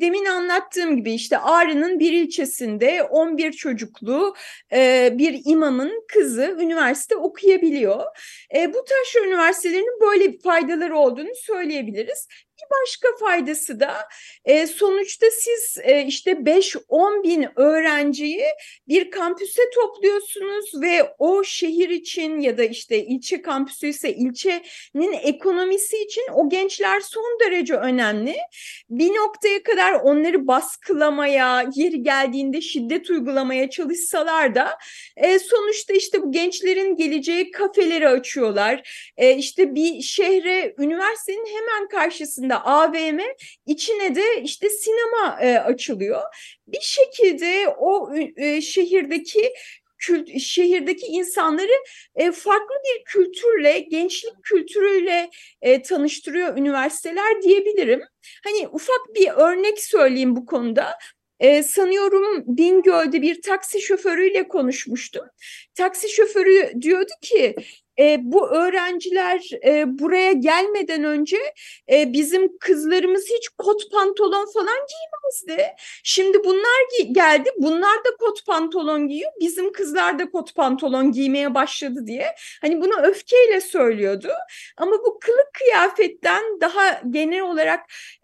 demin 0.00 0.24
anlattığım 0.24 0.96
gibi 0.96 1.12
işte 1.12 1.38
Ağrı'nın 1.38 1.98
bir 1.98 2.12
ilçesinde 2.12 3.02
11 3.02 3.52
çocuklu 3.52 4.34
e, 4.72 5.10
bir 5.18 5.40
imamın 5.44 6.04
kızı 6.08 6.56
üniversite 6.60 7.16
okuyabiliyor. 7.16 8.04
E, 8.56 8.74
bu 8.74 8.84
taş 8.84 9.22
üniversitelerinin 9.26 10.00
böyle 10.00 10.38
faydaları 10.38 10.98
olduğunu 10.98 11.34
söyleyebiliriz. 11.34 12.28
Bir 12.58 12.66
başka 12.82 13.08
faydası 13.26 13.80
da 13.80 14.08
e, 14.44 14.66
sonuçta 14.66 15.26
siz 15.30 15.78
e, 15.82 16.04
işte 16.06 16.30
5-10 16.30 17.22
bin 17.22 17.48
öğrenciyi 17.56 18.44
bir 18.88 19.10
kampüse 19.10 19.62
topluyorsunuz 19.74 20.82
ve 20.82 21.14
o 21.18 21.44
şehir 21.44 21.88
için 21.88 22.40
ya 22.40 22.58
da 22.58 22.64
işte 22.64 23.04
ilçe 23.04 23.42
kampüsü 23.42 23.86
ise 23.86 24.14
ilçenin 24.14 25.12
ekonomisi 25.12 25.96
için 26.02 26.22
o 26.34 26.48
gençler 26.48 27.00
son 27.00 27.38
derece 27.40 27.74
önemli. 27.74 28.36
Bir 28.90 29.08
noktaya 29.08 29.62
kadar 29.62 29.92
onları 29.92 30.46
baskılamaya, 30.46 31.64
yeri 31.74 32.02
geldiğinde 32.02 32.60
şiddet 32.60 33.10
uygulamaya 33.10 33.70
çalışsalar 33.70 34.54
da 34.54 34.78
e, 35.16 35.38
sonuçta 35.38 35.94
işte 35.94 36.22
bu 36.22 36.32
gençlerin 36.32 36.96
geleceği 36.96 37.50
kafeleri 37.50 38.08
açıyorlar. 38.08 39.10
E, 39.16 39.36
işte 39.36 39.74
bir 39.74 40.02
şehre 40.02 40.74
üniversitenin 40.78 41.46
hemen 41.46 41.88
karşısında 41.88 42.47
içerisinde 42.48 42.54
AVM, 42.54 43.20
içine 43.66 44.14
de 44.14 44.42
işte 44.42 44.70
sinema 44.70 45.38
e, 45.40 45.58
açılıyor. 45.58 46.22
Bir 46.66 46.80
şekilde 46.80 47.68
o 47.68 48.14
e, 48.36 48.60
şehirdeki 48.60 49.52
kült, 49.98 50.40
şehirdeki 50.40 51.06
insanları 51.06 51.72
e, 52.14 52.32
farklı 52.32 52.74
bir 52.84 53.04
kültürle, 53.04 53.78
gençlik 53.78 54.42
kültürüyle 54.42 55.30
e, 55.62 55.82
tanıştırıyor 55.82 56.56
üniversiteler 56.56 57.42
diyebilirim. 57.42 58.02
Hani 58.44 58.68
ufak 58.68 59.00
bir 59.14 59.28
örnek 59.28 59.80
söyleyeyim 59.80 60.36
bu 60.36 60.46
konuda. 60.46 60.98
E, 61.40 61.62
sanıyorum 61.62 62.44
Bingöl'de 62.46 63.22
bir 63.22 63.42
taksi 63.42 63.82
şoförüyle 63.82 64.48
konuşmuştum. 64.48 65.24
Taksi 65.74 66.08
şoförü 66.08 66.82
diyordu 66.82 67.12
ki 67.22 67.54
e, 67.98 68.18
bu 68.22 68.48
öğrenciler 68.48 69.50
e, 69.64 69.98
buraya 69.98 70.32
gelmeden 70.32 71.04
önce 71.04 71.38
e, 71.92 72.12
bizim 72.12 72.58
kızlarımız 72.58 73.24
hiç 73.36 73.48
kot 73.48 73.90
pantolon 73.92 74.52
falan 74.54 74.78
giymezdi. 74.88 75.66
Şimdi 76.02 76.44
bunlar 76.44 77.12
geldi, 77.12 77.50
bunlar 77.58 77.96
da 77.96 78.16
kot 78.18 78.46
pantolon 78.46 79.08
giyiyor, 79.08 79.32
bizim 79.40 79.72
kızlar 79.72 80.18
da 80.18 80.30
kot 80.30 80.54
pantolon 80.54 81.12
giymeye 81.12 81.54
başladı 81.54 82.06
diye. 82.06 82.34
Hani 82.60 82.80
bunu 82.80 83.02
öfkeyle 83.02 83.60
söylüyordu. 83.60 84.28
Ama 84.76 84.92
bu 84.92 85.18
kılık 85.20 85.48
kıyafetten 85.52 86.60
daha 86.60 87.02
genel 87.10 87.42
olarak 87.42 87.80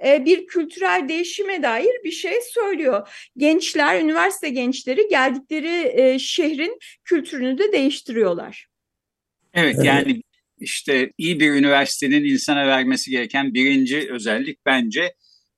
e, 0.06 0.24
bir 0.24 0.46
kültürel 0.46 1.08
değişime 1.08 1.62
dair 1.62 2.04
bir 2.04 2.10
şey 2.10 2.40
söylüyor. 2.40 3.28
Gençler, 3.36 4.00
üniversite 4.00 4.48
gençleri 4.48 5.08
geldikleri 5.08 5.92
e, 6.00 6.18
şehrin 6.18 6.78
kültürünü 7.04 7.58
de 7.58 7.72
değiştiriyorlar. 7.72 8.73
Evet, 9.54 9.74
evet 9.76 9.86
yani 9.86 10.22
işte 10.58 11.12
iyi 11.18 11.40
bir 11.40 11.50
üniversitenin 11.50 12.24
insana 12.24 12.66
vermesi 12.66 13.10
gereken 13.10 13.54
birinci 13.54 14.12
özellik 14.12 14.66
bence 14.66 15.14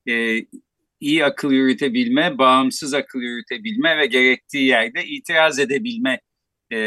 e, 0.08 0.44
iyi 1.00 1.24
akıl 1.24 1.52
yürütebilme, 1.52 2.38
bağımsız 2.38 2.94
akıl 2.94 3.20
yürütebilme 3.20 3.98
ve 3.98 4.06
gerektiği 4.06 4.66
yerde 4.66 5.06
itiraz 5.06 5.58
edebilme 5.58 6.20
e, 6.72 6.78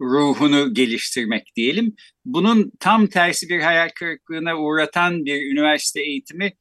ruhunu 0.00 0.74
geliştirmek 0.74 1.52
diyelim. 1.56 1.94
Bunun 2.24 2.72
tam 2.80 3.06
tersi 3.06 3.48
bir 3.48 3.60
hayal 3.60 3.88
kırıklığına 3.94 4.58
uğratan 4.58 5.24
bir 5.24 5.52
üniversite 5.52 6.02
eğitimi 6.02 6.52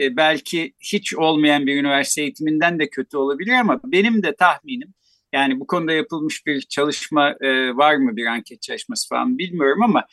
e, 0.00 0.16
belki 0.16 0.72
hiç 0.80 1.14
olmayan 1.14 1.66
bir 1.66 1.76
üniversite 1.76 2.22
eğitiminden 2.22 2.78
de 2.78 2.90
kötü 2.90 3.16
olabilir 3.16 3.52
ama 3.52 3.80
benim 3.84 4.22
de 4.22 4.36
tahminim 4.36 4.94
yani 5.32 5.60
bu 5.60 5.66
konuda 5.66 5.92
yapılmış 5.92 6.46
bir 6.46 6.60
çalışma 6.60 7.34
e, 7.40 7.76
var 7.76 7.96
mı 7.96 8.16
bir 8.16 8.26
anket 8.26 8.62
çalışması 8.62 9.08
falan 9.08 9.38
bilmiyorum 9.38 9.82
ama 9.82 10.06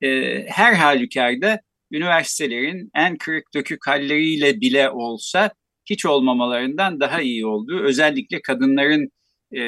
e, 0.00 0.38
her 0.48 0.74
halükarda 0.74 1.60
üniversitelerin 1.92 2.90
en 2.94 3.16
kırık 3.16 3.54
dökük 3.54 3.86
halleriyle 3.86 4.60
bile 4.60 4.90
olsa 4.90 5.50
hiç 5.86 6.06
olmamalarından 6.06 7.00
daha 7.00 7.22
iyi 7.22 7.46
olduğu 7.46 7.82
özellikle 7.82 8.42
kadınların 8.42 9.08
e, 9.56 9.62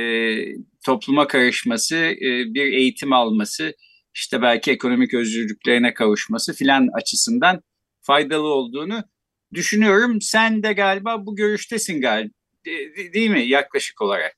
topluma 0.87 1.27
karışması, 1.27 1.97
e, 1.97 2.55
bir 2.55 2.73
eğitim 2.73 3.13
alması, 3.13 3.75
işte 4.15 4.43
belki 4.43 4.71
ekonomik 4.71 5.15
özgürlüklerine 5.15 5.95
kavuşması 5.95 6.55
filan 6.55 6.89
açısından 6.95 7.63
faydalı 8.01 8.47
olduğunu 8.47 9.05
düşünüyorum. 9.55 10.21
Sen 10.21 10.63
de 10.63 10.73
galiba 10.73 11.27
bu 11.27 11.37
görüştesin 11.37 12.01
galiba 12.01 12.35
değil 13.15 13.31
mi 13.31 13.47
yaklaşık 13.47 14.03
olarak? 14.03 14.35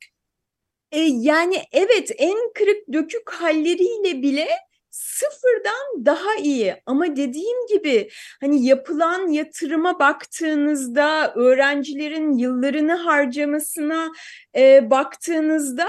E, 0.93 1.01
yani 1.01 1.63
evet 1.73 2.11
en 2.19 2.53
kırık 2.55 2.93
dökük 2.93 3.31
halleriyle 3.31 4.23
bile 4.23 4.49
sıfırdan 4.91 6.07
daha 6.07 6.35
iyi 6.35 6.77
ama 6.87 7.17
dediğim 7.17 7.67
gibi 7.67 8.09
hani 8.41 8.67
yapılan 8.67 9.29
yatırıma 9.29 9.99
baktığınızda 9.99 11.35
öğrencilerin 11.35 12.33
yıllarını 12.39 12.95
harcamasına 12.95 14.13
e, 14.57 14.91
baktığınızda 14.91 15.89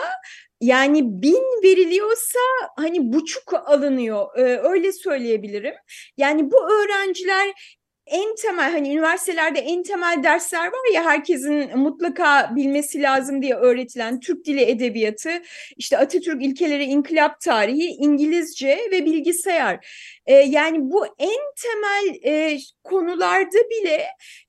yani 0.61 1.21
bin 1.21 1.43
veriliyorsa 1.63 2.39
hani 2.75 3.13
buçuk 3.13 3.53
alınıyor 3.53 4.27
ee, 4.37 4.41
öyle 4.41 4.91
söyleyebilirim. 4.91 5.73
Yani 6.17 6.51
bu 6.51 6.71
öğrenciler 6.71 7.76
en 8.07 8.35
temel 8.35 8.71
hani 8.71 8.93
üniversitelerde 8.93 9.59
en 9.59 9.83
temel 9.83 10.23
dersler 10.23 10.65
var 10.65 10.93
ya 10.93 11.05
herkesin 11.05 11.77
mutlaka 11.77 12.55
bilmesi 12.55 13.01
lazım 13.01 13.41
diye 13.41 13.55
öğretilen 13.55 14.19
Türk 14.19 14.45
Dili 14.45 14.61
Edebiyatı, 14.61 15.41
işte 15.77 15.97
Atatürk 15.97 16.43
ilkeleri, 16.43 16.83
inkılap 16.83 17.41
tarihi, 17.41 17.87
İngilizce 17.87 18.79
ve 18.91 19.05
bilgisayar. 19.05 19.87
Ee, 20.25 20.33
yani 20.33 20.77
bu 20.81 21.05
en 21.19 21.39
temel 21.55 22.15
e, 22.23 22.57
konularda 22.83 23.57
bile 23.69 24.07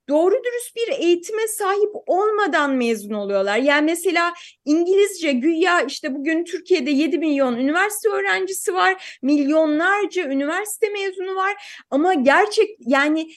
doğru 0.08 0.34
dürüst 0.44 0.76
bir 0.76 1.04
eğitime 1.04 1.48
sahip 1.48 1.90
olmadan 2.06 2.70
mezun 2.70 3.14
oluyorlar. 3.14 3.58
Yani 3.58 3.84
mesela 3.84 4.34
İngilizce 4.64 5.32
güya 5.32 5.80
işte 5.80 6.14
bugün 6.14 6.44
Türkiye'de 6.44 6.90
7 6.90 7.18
milyon 7.18 7.56
üniversite 7.56 8.08
öğrencisi 8.08 8.74
var, 8.74 9.18
milyonlarca 9.22 10.24
üniversite 10.24 10.88
mezunu 10.88 11.34
var 11.34 11.84
ama 11.90 12.14
gerçek 12.14 12.76
yani 12.80 13.28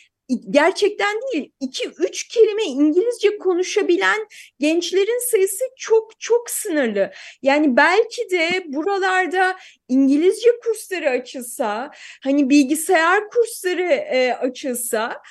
gerçekten 0.50 1.22
değil 1.34 1.52
iki 1.60 1.90
üç 2.00 2.28
kelime 2.28 2.64
İngilizce 2.64 3.38
konuşabilen 3.38 4.28
gençlerin 4.60 5.32
sayısı 5.32 5.64
çok 5.78 6.20
çok 6.20 6.50
sınırlı. 6.50 7.12
Yani 7.42 7.78
belki 7.78 8.30
de 8.32 8.64
buralarda 8.68 9.58
İngilizce 9.88 10.50
kursları 10.64 11.10
açılsa, 11.10 11.92
hani 12.24 12.50
bilgisayar 12.50 13.30
kursları 13.30 13.92
e, 13.92 14.34
açılsa, 14.34 15.22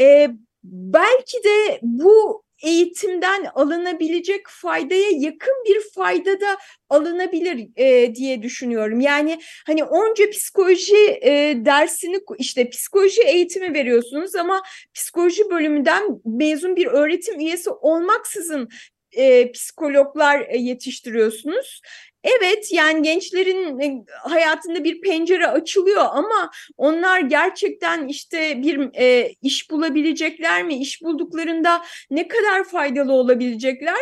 e, 0.00 0.30
belki 0.64 1.44
de 1.44 1.78
bu 1.82 2.44
eğitimden 2.62 3.44
alınabilecek 3.54 4.48
faydaya 4.48 5.10
yakın 5.10 5.64
bir 5.68 5.80
fayda 5.94 6.40
da 6.40 6.58
alınabilir 6.88 7.68
e, 7.76 8.14
diye 8.14 8.42
düşünüyorum. 8.42 9.00
Yani 9.00 9.40
hani 9.66 9.84
onca 9.84 10.30
psikoloji 10.30 11.18
e, 11.22 11.54
dersini 11.64 12.20
işte 12.38 12.70
psikoloji 12.70 13.22
eğitimi 13.22 13.74
veriyorsunuz 13.74 14.34
ama 14.34 14.62
psikoloji 14.94 15.50
bölümünden 15.50 16.02
mezun 16.24 16.76
bir 16.76 16.86
öğretim 16.86 17.40
üyesi 17.40 17.70
olmaksızın 17.70 18.68
e, 19.12 19.52
psikologlar 19.52 20.48
yetiştiriyorsunuz. 20.48 21.80
Evet 22.24 22.72
yani 22.72 23.02
gençlerin 23.02 23.80
e, 23.80 24.04
hayatında 24.22 24.84
bir 24.84 25.00
pencere 25.00 25.46
açılıyor 25.46 26.04
ama 26.10 26.50
onlar 26.76 27.20
gerçekten 27.20 28.08
işte 28.08 28.62
bir 28.62 28.90
e, 29.00 29.34
iş 29.42 29.70
bulabilecekler 29.70 30.64
mi? 30.64 30.78
İş 30.78 31.02
bulduklarında 31.02 31.82
ne 32.10 32.28
kadar 32.28 32.64
faydalı 32.64 33.12
olabilecekler? 33.12 34.00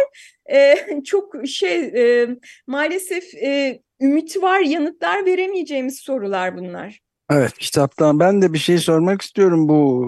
E, 0.53 0.77
çok 1.05 1.35
şey 1.47 1.77
e, 1.77 2.29
maalesef 2.67 3.35
e, 3.35 3.81
ümit 4.01 4.43
var 4.43 4.61
yanıtlar 4.61 5.27
veremeyeceğimiz 5.27 5.99
sorular 5.99 6.57
bunlar. 6.57 7.01
Evet 7.31 7.59
kitaptan 7.59 8.21
ben 8.21 8.43
de 8.43 8.53
bir 8.53 8.59
şey 8.59 8.79
sormak 8.79 9.23
istiyorum 9.23 9.69
bu 9.69 10.07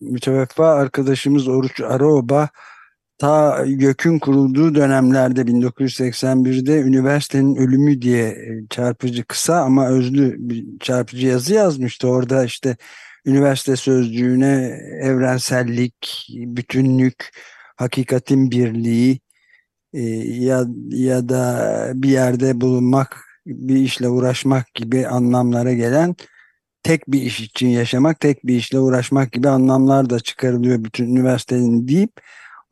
müteveffa 0.00 0.66
arkadaşımız 0.66 1.48
Oruç 1.48 1.80
Araoba 1.80 2.48
ta 3.22 3.64
YÖK'ün 3.64 4.18
kurulduğu 4.18 4.74
dönemlerde 4.74 5.40
1981'de 5.40 6.80
üniversitenin 6.80 7.56
ölümü 7.56 8.02
diye 8.02 8.28
e, 8.28 8.66
çarpıcı 8.70 9.24
kısa 9.24 9.60
ama 9.60 9.88
özlü 9.88 10.36
bir 10.38 10.66
çarpıcı 10.80 11.26
yazı 11.26 11.54
yazmıştı. 11.54 12.08
Orada 12.08 12.44
işte 12.44 12.76
üniversite 13.26 13.76
sözcüğüne 13.76 14.54
evrensellik, 15.02 16.26
bütünlük, 16.30 17.30
hakikatin 17.76 18.50
birliği 18.50 19.20
e, 19.92 20.00
ya, 20.44 20.64
ya 20.88 21.28
da 21.28 21.92
bir 21.94 22.08
yerde 22.08 22.60
bulunmak, 22.60 23.24
bir 23.46 23.76
işle 23.76 24.08
uğraşmak 24.08 24.74
gibi 24.74 25.06
anlamlara 25.06 25.72
gelen 25.72 26.16
tek 26.82 27.08
bir 27.08 27.22
iş 27.22 27.40
için 27.40 27.68
yaşamak, 27.68 28.20
tek 28.20 28.46
bir 28.46 28.56
işle 28.56 28.78
uğraşmak 28.78 29.32
gibi 29.32 29.48
anlamlar 29.48 30.10
da 30.10 30.20
çıkarılıyor 30.20 30.84
bütün 30.84 31.06
üniversitenin 31.06 31.88
deyip 31.88 32.20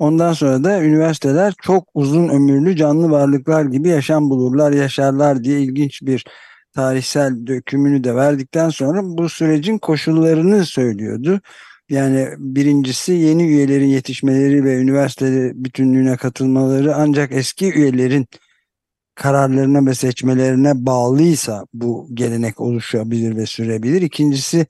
Ondan 0.00 0.32
sonra 0.32 0.64
da 0.64 0.82
üniversiteler 0.82 1.54
çok 1.62 1.88
uzun 1.94 2.28
ömürlü 2.28 2.76
canlı 2.76 3.10
varlıklar 3.10 3.64
gibi 3.64 3.88
yaşam 3.88 4.30
bulurlar, 4.30 4.72
yaşarlar 4.72 5.44
diye 5.44 5.60
ilginç 5.60 6.02
bir 6.02 6.24
tarihsel 6.74 7.46
dökümünü 7.46 8.04
de 8.04 8.14
verdikten 8.14 8.68
sonra 8.68 9.00
bu 9.02 9.28
sürecin 9.28 9.78
koşullarını 9.78 10.64
söylüyordu. 10.64 11.40
Yani 11.90 12.28
birincisi 12.38 13.12
yeni 13.12 13.42
üyelerin 13.42 13.86
yetişmeleri 13.86 14.64
ve 14.64 14.76
üniversite 14.76 15.52
bütünlüğüne 15.54 16.16
katılmaları 16.16 16.94
ancak 16.94 17.32
eski 17.32 17.72
üyelerin 17.72 18.26
kararlarına 19.14 19.86
ve 19.86 19.94
seçmelerine 19.94 20.86
bağlıysa 20.86 21.66
bu 21.74 22.08
gelenek 22.14 22.60
oluşabilir 22.60 23.36
ve 23.36 23.46
sürebilir. 23.46 24.02
İkincisi 24.02 24.66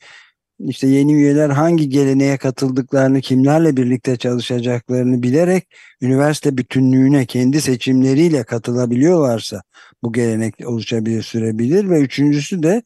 işte 0.69 0.87
yeni 0.87 1.13
üyeler 1.13 1.51
hangi 1.51 1.89
geleneğe 1.89 2.37
katıldıklarını, 2.37 3.21
kimlerle 3.21 3.77
birlikte 3.77 4.17
çalışacaklarını 4.17 5.23
bilerek 5.23 5.67
üniversite 6.01 6.57
bütünlüğüne 6.57 7.27
kendi 7.27 7.61
seçimleriyle 7.61 8.45
katılabiliyorlarsa 8.45 9.63
bu 10.03 10.13
gelenek 10.13 10.55
oluşabilir, 10.67 11.23
sürebilir. 11.23 11.91
Ve 11.91 12.01
üçüncüsü 12.01 12.63
de 12.63 12.83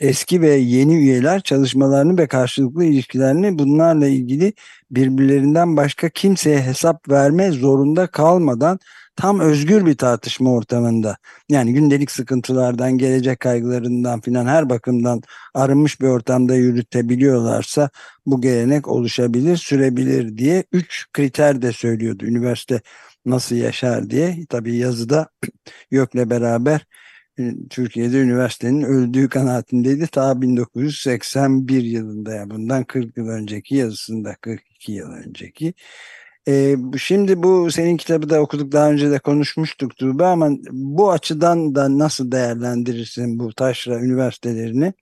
eski 0.00 0.40
ve 0.40 0.50
yeni 0.50 0.96
üyeler 0.96 1.40
çalışmalarını 1.40 2.18
ve 2.18 2.26
karşılıklı 2.26 2.84
ilişkilerini 2.84 3.58
bunlarla 3.58 4.06
ilgili 4.06 4.52
birbirlerinden 4.90 5.76
başka 5.76 6.08
kimseye 6.08 6.62
hesap 6.62 7.08
verme 7.08 7.50
zorunda 7.50 8.06
kalmadan 8.06 8.78
tam 9.16 9.40
özgür 9.40 9.86
bir 9.86 9.96
tartışma 9.96 10.52
ortamında. 10.52 11.16
Yani 11.48 11.72
gündelik 11.72 12.10
sıkıntılardan, 12.10 12.98
gelecek 12.98 13.40
kaygılarından 13.40 14.20
filan 14.20 14.46
her 14.46 14.70
bakımdan 14.70 15.22
arınmış 15.54 16.00
bir 16.00 16.06
ortamda 16.06 16.54
yürütebiliyorlarsa 16.54 17.90
bu 18.26 18.40
gelenek 18.40 18.88
oluşabilir, 18.88 19.56
sürebilir 19.56 20.38
diye 20.38 20.64
üç 20.72 21.06
kriter 21.12 21.62
de 21.62 21.72
söylüyordu. 21.72 22.24
Üniversite 22.26 22.80
nasıl 23.26 23.56
yaşar 23.56 24.10
diye. 24.10 24.46
Tabii 24.48 24.76
yazıda 24.76 25.28
YÖK'le 25.90 26.30
beraber 26.30 26.86
Türkiye'de 27.70 28.20
üniversitenin 28.20 28.82
öldüğü 28.82 29.28
kanaatindeydi. 29.28 30.06
Ta 30.06 30.42
1981 30.42 31.82
yılında 31.82 32.34
ya 32.34 32.50
bundan 32.50 32.84
40 32.84 33.16
yıl 33.16 33.28
önceki 33.28 33.76
yazısında 33.76 34.34
42 34.40 34.92
yıl 34.92 35.12
önceki 35.12 35.74
e, 36.48 36.76
şimdi 36.98 37.42
bu 37.42 37.70
senin 37.70 37.96
kitabı 37.96 38.30
da 38.30 38.40
okuduk 38.40 38.72
daha 38.72 38.90
önce 38.90 39.10
de 39.10 39.18
konuşmuştuk 39.18 39.96
Tuğba 39.96 40.26
ama 40.26 40.50
bu 40.70 41.10
açıdan 41.10 41.74
da 41.74 41.98
nasıl 41.98 42.32
değerlendirirsin 42.32 43.38
bu 43.38 43.54
taşra 43.54 44.00
üniversitelerini? 44.00 44.92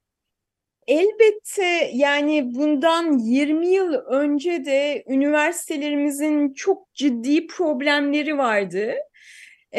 Elbette 0.87 1.91
yani 1.95 2.55
bundan 2.55 3.19
20 3.19 3.69
yıl 3.69 3.93
önce 3.93 4.65
de 4.65 5.05
üniversitelerimizin 5.09 6.53
çok 6.53 6.95
ciddi 6.95 7.47
problemleri 7.47 8.39
vardı. 8.39 8.95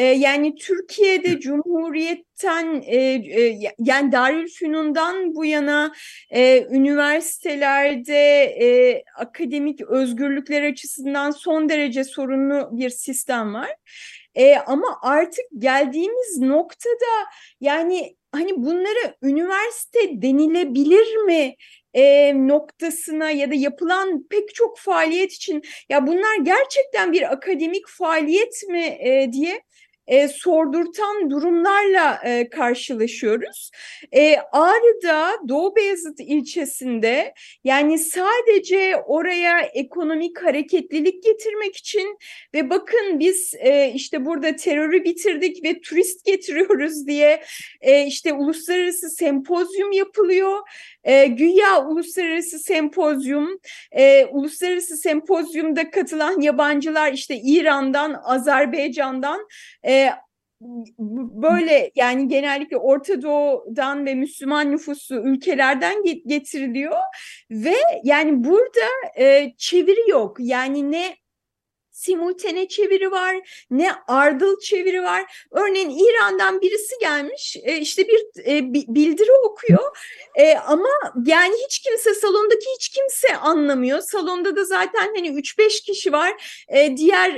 Ee, 0.00 0.04
yani 0.04 0.54
Türkiye'de 0.54 1.40
Cumhuriyet'ten 1.40 2.82
e, 2.86 2.96
e, 2.96 3.58
yani 3.78 4.12
Darülfünun'dan 4.12 5.34
bu 5.34 5.44
yana 5.44 5.92
e, 6.30 6.66
üniversitelerde 6.70 8.42
e, 8.44 9.02
akademik 9.16 9.80
özgürlükler 9.80 10.62
açısından 10.62 11.30
son 11.30 11.68
derece 11.68 12.04
sorunlu 12.04 12.68
bir 12.72 12.90
sistem 12.90 13.54
var. 13.54 13.70
E, 14.34 14.56
ama 14.56 14.98
artık 15.02 15.44
geldiğimiz 15.58 16.38
noktada 16.38 17.26
yani 17.60 18.16
hani 18.32 18.56
bunlara 18.56 19.14
üniversite 19.22 20.22
denilebilir 20.22 21.16
mi 21.16 21.54
e, 21.94 22.32
noktasına 22.48 23.30
ya 23.30 23.50
da 23.50 23.54
yapılan 23.54 24.26
pek 24.30 24.54
çok 24.54 24.78
faaliyet 24.78 25.32
için 25.32 25.62
ya 25.88 26.06
bunlar 26.06 26.36
gerçekten 26.42 27.12
bir 27.12 27.32
akademik 27.32 27.88
faaliyet 27.88 28.62
mi 28.68 28.84
e, 28.84 29.32
diye 29.32 29.62
e, 30.10 30.28
sordurtan 30.28 31.30
durumlarla 31.30 32.20
e, 32.24 32.48
karşılaşıyoruz. 32.50 33.70
E, 34.12 34.36
Ağrı'da 34.52 35.30
Doğu 35.48 35.76
Beyazıt 35.76 36.20
ilçesinde 36.20 37.34
yani 37.64 37.98
sadece 37.98 38.96
oraya 39.06 39.60
ekonomik 39.60 40.42
hareketlilik 40.42 41.24
getirmek 41.24 41.76
için 41.76 42.18
ve 42.54 42.70
bakın 42.70 43.18
biz 43.18 43.54
e, 43.58 43.92
işte 43.94 44.24
burada 44.24 44.56
terörü 44.56 45.04
bitirdik 45.04 45.64
ve 45.64 45.80
turist 45.80 46.24
getiriyoruz 46.24 47.06
diye 47.06 47.42
e, 47.80 48.06
işte 48.06 48.32
uluslararası 48.32 49.10
sempozyum 49.10 49.92
yapılıyor. 49.92 50.58
E, 51.04 51.26
güya 51.26 51.86
uluslararası 51.86 52.58
sempozyum, 52.58 53.60
e, 53.92 54.26
uluslararası 54.26 54.96
sempozyumda 54.96 55.90
katılan 55.90 56.40
yabancılar 56.40 57.12
işte 57.12 57.36
İran'dan, 57.36 58.20
Azerbaycan'dan 58.24 59.48
e, 59.82 59.99
böyle 61.42 61.90
yani 61.94 62.28
genellikle 62.28 62.76
Orta 62.76 63.22
Doğu'dan 63.22 64.06
ve 64.06 64.14
Müslüman 64.14 64.70
nüfusu 64.70 65.14
ülkelerden 65.14 66.02
getiriliyor 66.26 66.96
ve 67.50 67.74
yani 68.04 68.44
burada 68.44 69.20
e, 69.24 69.52
çeviri 69.56 70.10
yok. 70.10 70.36
Yani 70.40 70.90
ne 70.90 71.16
simultane 72.00 72.68
çeviri 72.68 73.10
var, 73.10 73.64
ne 73.70 73.92
ardıl 74.08 74.60
çeviri 74.60 75.02
var. 75.02 75.46
Örneğin 75.50 75.90
İran'dan 75.90 76.60
birisi 76.60 76.94
gelmiş, 77.00 77.56
e, 77.62 77.76
işte 77.76 78.08
bir 78.08 78.46
e, 78.46 78.74
bildiri 78.74 79.32
okuyor 79.32 79.96
e, 80.34 80.54
ama 80.54 80.88
yani 81.26 81.54
hiç 81.64 81.78
kimse 81.78 82.14
salondaki 82.14 82.66
hiç 82.76 82.88
kimse 82.88 83.36
anlamıyor. 83.36 84.00
Salonda 84.00 84.56
da 84.56 84.64
zaten 84.64 85.12
hani 85.16 85.28
3-5 85.28 85.82
kişi 85.82 86.12
var. 86.12 86.64
Diğer 86.96 87.30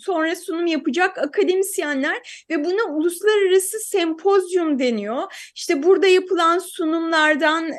sonra 0.00 0.36
sunum 0.36 0.66
yapacak 0.66 1.18
akademisyenler 1.18 2.44
ve 2.50 2.64
buna 2.64 2.84
uluslararası 2.84 3.78
sempozyum 3.78 4.78
deniyor. 4.78 5.50
İşte 5.54 5.82
burada 5.82 6.06
yapılan 6.06 6.58
sunumlardan 6.58 7.72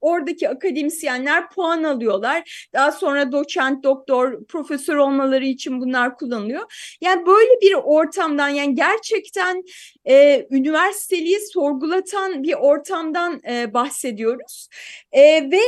oradaki 0.00 0.48
akademisyenler 0.48 1.50
puan 1.50 1.82
alıyorlar. 1.82 2.68
Daha 2.72 2.92
sonra 2.92 3.32
doçent, 3.32 3.84
doktor, 3.84 4.44
profesör 4.44 4.96
olmaları 5.06 5.44
için 5.44 5.80
bunlar 5.80 6.16
kullanılıyor. 6.16 6.96
Yani 7.00 7.26
böyle 7.26 7.60
bir 7.60 7.74
ortamdan 7.74 8.48
yani 8.48 8.74
gerçekten 8.74 9.62
e, 10.08 10.46
üniversiteliği 10.50 11.40
sorgulatan 11.52 12.42
bir 12.42 12.54
ortamdan 12.54 13.40
e, 13.50 13.74
bahsediyoruz. 13.74 14.68
E, 15.12 15.50
ve 15.50 15.60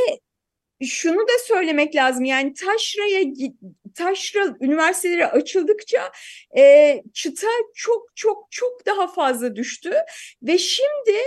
şunu 0.85 1.19
da 1.19 1.39
söylemek 1.47 1.95
lazım 1.95 2.25
yani 2.25 2.53
Taşra'ya 2.53 3.23
Taşra 3.95 4.55
üniversiteleri 4.61 5.27
açıldıkça 5.27 6.11
e, 6.57 6.95
çıta 7.13 7.47
çok 7.75 8.07
çok 8.15 8.51
çok 8.51 8.85
daha 8.85 9.07
fazla 9.07 9.55
düştü 9.55 9.93
ve 10.43 10.57
şimdi 10.57 11.17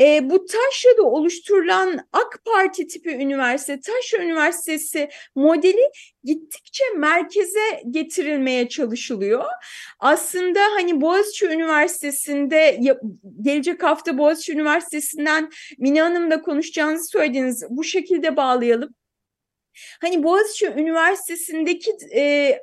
e, 0.00 0.30
bu 0.30 0.46
Taşra'da 0.46 1.02
oluşturulan 1.02 2.08
AK 2.12 2.40
Parti 2.44 2.86
tipi 2.86 3.10
üniversite, 3.10 3.80
Taşra 3.80 4.24
Üniversitesi 4.24 5.08
modeli 5.34 5.90
gittikçe 6.24 6.84
merkeze 6.96 7.82
getirilmeye 7.90 8.68
çalışılıyor. 8.68 9.44
Aslında 9.98 10.60
hani 10.60 11.00
Boğaziçi 11.00 11.46
Üniversitesi'nde 11.46 12.80
gelecek 13.42 13.82
hafta 13.82 14.18
Boğaziçi 14.18 14.52
Üniversitesi'nden 14.52 15.50
Mine 15.78 16.02
Hanım'la 16.02 16.42
konuşacağınızı 16.42 17.06
söylediniz. 17.06 17.64
Bu 17.70 17.84
şekilde 17.84 18.36
bağlayalım. 18.36 18.94
Hani 20.00 20.22
Boğaziçi 20.22 20.66
Üniversitesi'ndeki 20.66 21.90
e, 22.14 22.58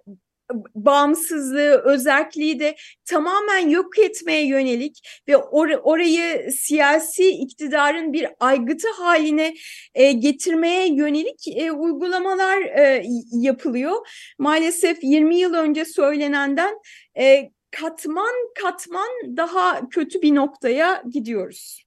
bağımsızlığı, 0.76 1.82
özelliği 1.86 2.60
de 2.60 2.76
tamamen 3.06 3.70
yok 3.70 4.00
etmeye 4.00 4.48
yönelik 4.48 5.22
ve 5.28 5.38
or 5.38 5.70
orayı 5.70 6.52
siyasi 6.52 7.30
iktidarın 7.30 8.14
bir 8.14 8.28
aygıtı 8.40 8.88
haline 8.92 9.56
e, 9.96 10.12
getirmeye 10.12 10.94
yönelik 10.94 11.48
e, 11.48 11.72
uygulamalar 11.72 12.62
e, 12.62 13.04
yapılıyor. 13.32 14.08
Maalesef 14.40 15.04
20 15.04 15.38
yıl 15.38 15.54
önce 15.54 15.86
söylenenden 15.86 16.80
e, 17.20 17.52
katman 17.72 18.34
katman 18.64 19.38
daha 19.38 19.90
kötü 19.90 20.22
bir 20.22 20.36
noktaya 20.36 21.04
gidiyoruz. 21.12 21.84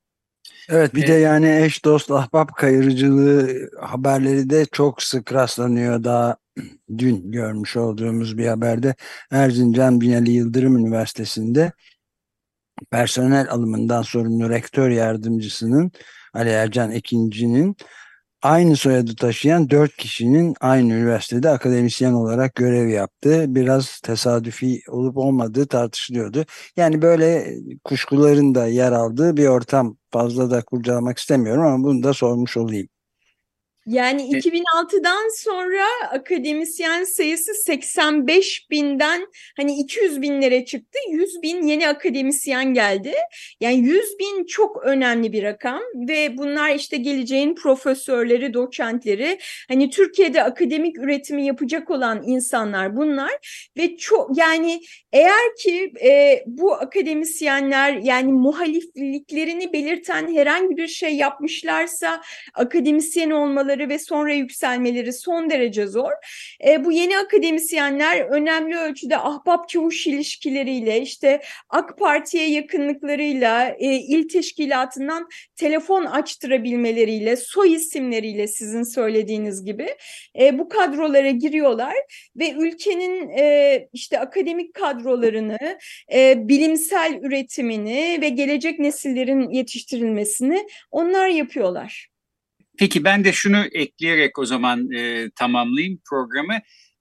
Evet 0.69 0.95
bir 0.95 1.07
de 1.07 1.13
yani 1.13 1.63
eş 1.65 1.85
dost 1.85 2.11
ahbap 2.11 2.57
kayırıcılığı 2.57 3.71
haberleri 3.81 4.51
de 4.51 4.65
çok 4.65 5.03
sık 5.03 5.33
rastlanıyor 5.33 6.05
daha 6.05 6.37
dün 6.99 7.31
görmüş 7.31 7.77
olduğumuz 7.77 8.39
bir 8.39 8.47
haberde 8.47 8.95
Erzincan 9.31 10.01
Binali 10.01 10.31
Yıldırım 10.31 10.77
Üniversitesi'nde 10.77 11.73
personel 12.91 13.51
alımından 13.51 14.03
sorumlu 14.03 14.51
rektör 14.51 14.91
yardımcısının 14.91 15.93
Ali 16.35 16.51
Ercan 16.51 16.91
Ekinci'nin 16.91 17.77
aynı 18.43 18.77
soyadı 18.77 19.17
taşıyan 19.17 19.71
dört 19.71 19.97
kişinin 19.97 20.55
aynı 20.61 20.93
üniversitede 20.93 21.51
akademisyen 21.51 22.13
olarak 22.13 22.55
görev 22.55 22.89
yaptığı 22.89 23.55
biraz 23.55 24.01
tesadüfi 24.01 24.81
olup 24.89 25.17
olmadığı 25.17 25.67
tartışılıyordu. 25.67 26.45
Yani 26.77 27.03
böyle 27.03 27.57
kuşkuların 27.85 28.55
da 28.55 28.67
yer 28.67 28.93
aldığı 28.93 29.37
bir 29.37 29.47
ortam 29.47 29.97
fazla 30.11 30.51
da 30.51 30.63
kurcalamak 30.63 31.19
istemiyorum 31.19 31.65
ama 31.65 31.85
bunu 31.85 32.03
da 32.03 32.13
sormuş 32.15 32.57
olayım. 32.57 32.89
Yani 33.87 34.23
2006'dan 34.23 35.37
sonra 35.37 35.85
akademisyen 36.11 37.05
sayısı 37.05 37.55
85 37.55 38.71
binden 38.71 39.27
hani 39.57 39.79
200 39.79 40.23
binlere 40.23 40.65
çıktı. 40.65 40.99
100 41.11 41.43
bin 41.43 41.67
yeni 41.67 41.89
akademisyen 41.89 42.75
geldi. 42.75 43.15
Yani 43.61 43.77
100 43.79 44.19
bin 44.19 44.45
çok 44.45 44.85
önemli 44.85 45.33
bir 45.33 45.43
rakam 45.43 45.81
ve 46.09 46.39
bunlar 46.39 46.75
işte 46.75 46.97
geleceğin 46.97 47.55
profesörleri, 47.55 48.55
doçentleri. 48.55 49.39
Hani 49.69 49.91
Türkiye'de 49.91 50.43
akademik 50.43 50.99
üretimi 50.99 51.47
yapacak 51.47 51.91
olan 51.91 52.23
insanlar 52.27 52.97
bunlar 52.97 53.69
ve 53.77 53.97
çok 53.97 54.39
yani 54.39 54.81
eğer 55.13 55.57
ki 55.59 55.93
e, 56.05 56.43
bu 56.47 56.75
akademisyenler 56.75 57.93
yani 57.93 58.33
muhalifliklerini 58.33 59.73
belirten 59.73 60.35
herhangi 60.35 60.77
bir 60.77 60.89
şey 60.89 61.17
yapmışlarsa 61.17 62.23
akademisyen 62.55 63.31
olmaları 63.31 63.72
çıkmaları 63.73 63.89
ve 63.89 63.99
sonra 63.99 64.35
yükselmeleri 64.35 65.13
son 65.13 65.51
derece 65.51 65.87
zor. 65.87 66.13
E, 66.67 66.85
bu 66.85 66.93
yeni 66.93 67.19
akademisyenler 67.19 68.21
önemli 68.21 68.77
ölçüde 68.77 69.19
ahbap 69.19 69.69
çavuş 69.69 70.07
ilişkileriyle 70.07 71.01
işte 71.01 71.41
AK 71.69 71.99
Parti'ye 71.99 72.51
yakınlıklarıyla 72.51 73.69
e, 73.79 73.87
il 73.87 74.29
teşkilatından 74.29 75.29
telefon 75.57 76.05
açtırabilmeleriyle 76.05 77.37
soy 77.37 77.75
isimleriyle 77.75 78.47
sizin 78.47 78.83
söylediğiniz 78.83 79.65
gibi 79.65 79.89
e, 80.41 80.59
bu 80.59 80.69
kadrolara 80.69 81.31
giriyorlar 81.31 81.95
ve 82.37 82.53
ülkenin 82.53 83.29
e, 83.29 83.89
işte 83.93 84.21
akademik 84.21 84.75
kadrolarını 84.75 85.79
e, 86.13 86.49
bilimsel 86.49 87.19
üretimini 87.23 88.19
ve 88.23 88.29
gelecek 88.29 88.79
nesillerin 88.79 89.51
yetiştirilmesini 89.51 90.67
onlar 90.91 91.29
yapıyorlar. 91.29 92.12
Peki 92.79 93.05
ben 93.05 93.25
de 93.25 93.33
şunu 93.33 93.65
ekleyerek 93.73 94.39
o 94.39 94.47
zaman 94.47 94.91
e, 94.93 95.31
tamamlayayım 95.37 96.01
programı. 96.11 96.55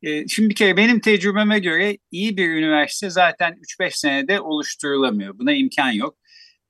E, 0.04 0.28
şimdi 0.28 0.50
bir 0.50 0.56
kere 0.56 0.78
benim 0.78 1.00
tecrübeme 1.00 1.60
göre 1.60 1.98
iyi 2.12 2.38
bir 2.38 2.50
üniversite 2.50 3.10
zaten 3.10 3.58
3-5 3.80 3.92
senede 4.00 4.42
oluşturulamıyor. 4.42 5.40
Buna 5.40 5.54
imkan 5.54 5.92
yok. 5.92 6.18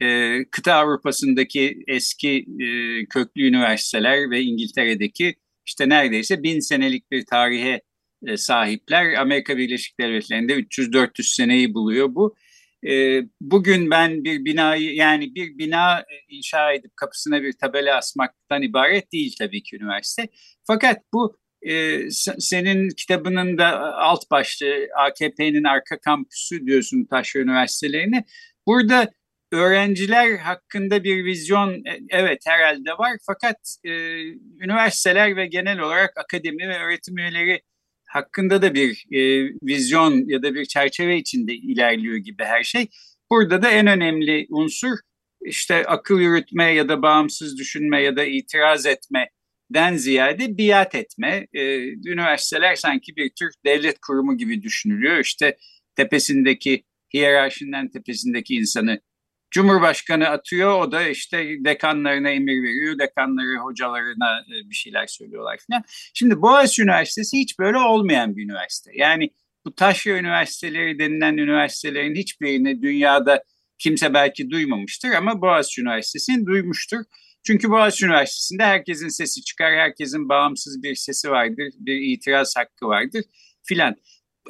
E, 0.01 0.37
kıta 0.51 0.73
Avrupa'sındaki 0.73 1.83
eski 1.87 2.45
e, 2.59 2.65
köklü 3.05 3.47
üniversiteler 3.47 4.29
ve 4.31 4.41
İngiltere'deki 4.41 5.35
işte 5.65 5.89
neredeyse 5.89 6.43
bin 6.43 6.59
senelik 6.59 7.11
bir 7.11 7.25
tarihe 7.25 7.81
e, 8.27 8.37
sahipler. 8.37 9.13
Amerika 9.13 9.57
Birleşik 9.57 9.99
Devletleri'nde 9.99 10.53
300-400 10.53 11.35
seneyi 11.35 11.73
buluyor 11.73 12.15
bu. 12.15 12.35
E, 12.87 13.21
bugün 13.41 13.91
ben 13.91 14.23
bir 14.23 14.45
binayı 14.45 14.95
yani 14.95 15.35
bir 15.35 15.57
bina 15.57 15.99
e, 15.99 16.15
inşa 16.29 16.73
edip 16.73 16.97
kapısına 16.97 17.43
bir 17.43 17.53
tabela 17.53 17.97
asmaktan 17.97 18.61
ibaret 18.61 19.11
değil 19.11 19.35
tabii 19.39 19.63
ki 19.63 19.75
üniversite. 19.75 20.27
Fakat 20.67 20.97
bu 21.13 21.37
e, 21.61 21.99
senin 22.39 22.89
kitabının 22.89 23.57
da 23.57 23.95
alt 23.95 24.31
başlığı 24.31 24.87
AKP'nin 24.97 25.63
arka 25.63 25.99
kampüsü 25.99 26.65
diyorsun 26.65 27.05
Taşra 27.09 27.39
Üniversitelerini. 27.39 28.23
Burada 28.67 29.11
öğrenciler 29.51 30.37
hakkında 30.37 31.03
bir 31.03 31.25
vizyon 31.25 31.73
e, 31.73 31.99
evet 32.09 32.41
herhalde 32.45 32.91
var 32.91 33.17
fakat 33.25 33.75
e, 33.83 33.91
üniversiteler 34.63 35.35
ve 35.35 35.47
genel 35.47 35.79
olarak 35.79 36.17
akademi 36.17 36.69
ve 36.69 36.79
öğretim 36.79 37.17
üyeleri 37.17 37.61
hakkında 38.11 38.61
da 38.61 38.73
bir 38.73 39.05
e, 39.11 39.19
vizyon 39.63 40.29
ya 40.29 40.43
da 40.43 40.53
bir 40.53 40.65
çerçeve 40.65 41.17
içinde 41.17 41.53
ilerliyor 41.53 42.17
gibi 42.17 42.43
her 42.43 42.63
şey. 42.63 42.87
Burada 43.31 43.61
da 43.61 43.71
en 43.71 43.87
önemli 43.87 44.47
unsur 44.49 44.97
işte 45.45 45.85
akıl 45.85 46.19
yürütme 46.19 46.73
ya 46.73 46.89
da 46.89 47.01
bağımsız 47.01 47.57
düşünme 47.57 48.01
ya 48.01 48.15
da 48.15 48.25
itiraz 48.25 48.85
etmeden 48.85 49.97
ziyade 49.97 50.57
biat 50.57 50.95
etme. 50.95 51.47
E, 51.53 51.77
üniversiteler 51.87 52.75
sanki 52.75 53.15
bir 53.15 53.29
tür 53.29 53.51
devlet 53.65 53.99
kurumu 53.99 54.37
gibi 54.37 54.63
düşünülüyor. 54.63 55.19
İşte 55.19 55.57
tepesindeki 55.95 56.83
hiyerarşinden 57.13 57.89
tepesindeki 57.89 58.55
insanı 58.55 58.99
Cumhurbaşkanı 59.51 60.27
atıyor, 60.27 60.81
o 60.81 60.91
da 60.91 61.07
işte 61.07 61.65
dekanlarına 61.65 62.29
emir 62.29 62.63
veriyor, 62.63 62.99
dekanları 62.99 63.57
hocalarına 63.57 64.39
e, 64.39 64.69
bir 64.69 64.75
şeyler 64.75 65.07
söylüyorlar 65.07 65.59
falan. 65.67 65.83
Şimdi 66.13 66.41
Boğaziçi 66.41 66.81
Üniversitesi 66.81 67.37
hiç 67.37 67.59
böyle 67.59 67.77
olmayan 67.77 68.35
bir 68.35 68.43
üniversite. 68.43 68.91
Yani 68.95 69.29
bu 69.65 69.75
taşra 69.75 70.11
üniversiteleri 70.11 70.99
denilen 70.99 71.37
üniversitelerin 71.37 72.15
hiçbirini 72.15 72.81
dünyada 72.81 73.43
kimse 73.77 74.13
belki 74.13 74.49
duymamıştır 74.49 75.09
ama 75.09 75.41
Boğaziçi 75.41 75.81
Üniversitesi'ni 75.81 76.45
duymuştur. 76.45 77.03
Çünkü 77.43 77.69
Boğaziçi 77.69 78.05
Üniversitesi'nde 78.05 78.63
herkesin 78.63 79.07
sesi 79.07 79.43
çıkar, 79.43 79.73
herkesin 79.73 80.29
bağımsız 80.29 80.83
bir 80.83 80.95
sesi 80.95 81.29
vardır, 81.29 81.73
bir 81.79 81.95
itiraz 82.01 82.53
hakkı 82.57 82.85
vardır 82.85 83.23
filan. 83.63 83.95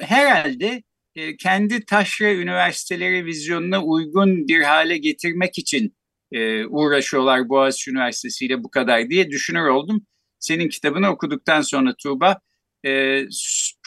Herhalde 0.00 0.82
e, 1.16 1.36
kendi 1.36 1.84
taşra 1.84 2.32
üniversiteleri 2.32 3.24
vizyonuna 3.24 3.84
uygun 3.84 4.48
bir 4.48 4.62
hale 4.62 4.98
getirmek 4.98 5.58
için 5.58 5.96
e, 6.32 6.66
uğraşıyorlar 6.66 7.48
Boğaziçi 7.48 7.90
Üniversitesi 7.90 8.46
ile 8.46 8.62
bu 8.64 8.70
kadar 8.70 9.10
diye 9.10 9.30
düşünür 9.30 9.66
oldum. 9.68 10.06
Senin 10.38 10.68
kitabını 10.68 11.10
okuduktan 11.10 11.60
sonra 11.60 11.94
Tuğba. 12.02 12.40
E, 12.86 13.22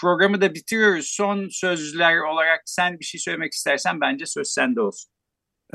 programı 0.01 0.41
da 0.41 0.53
bitiriyoruz. 0.53 1.07
Son 1.07 1.47
sözler 1.51 2.17
olarak 2.17 2.61
sen 2.65 2.99
bir 2.99 3.05
şey 3.05 3.21
söylemek 3.21 3.53
istersen 3.53 4.01
bence 4.01 4.25
söz 4.25 4.47
sende 4.47 4.81
olsun. 4.81 5.14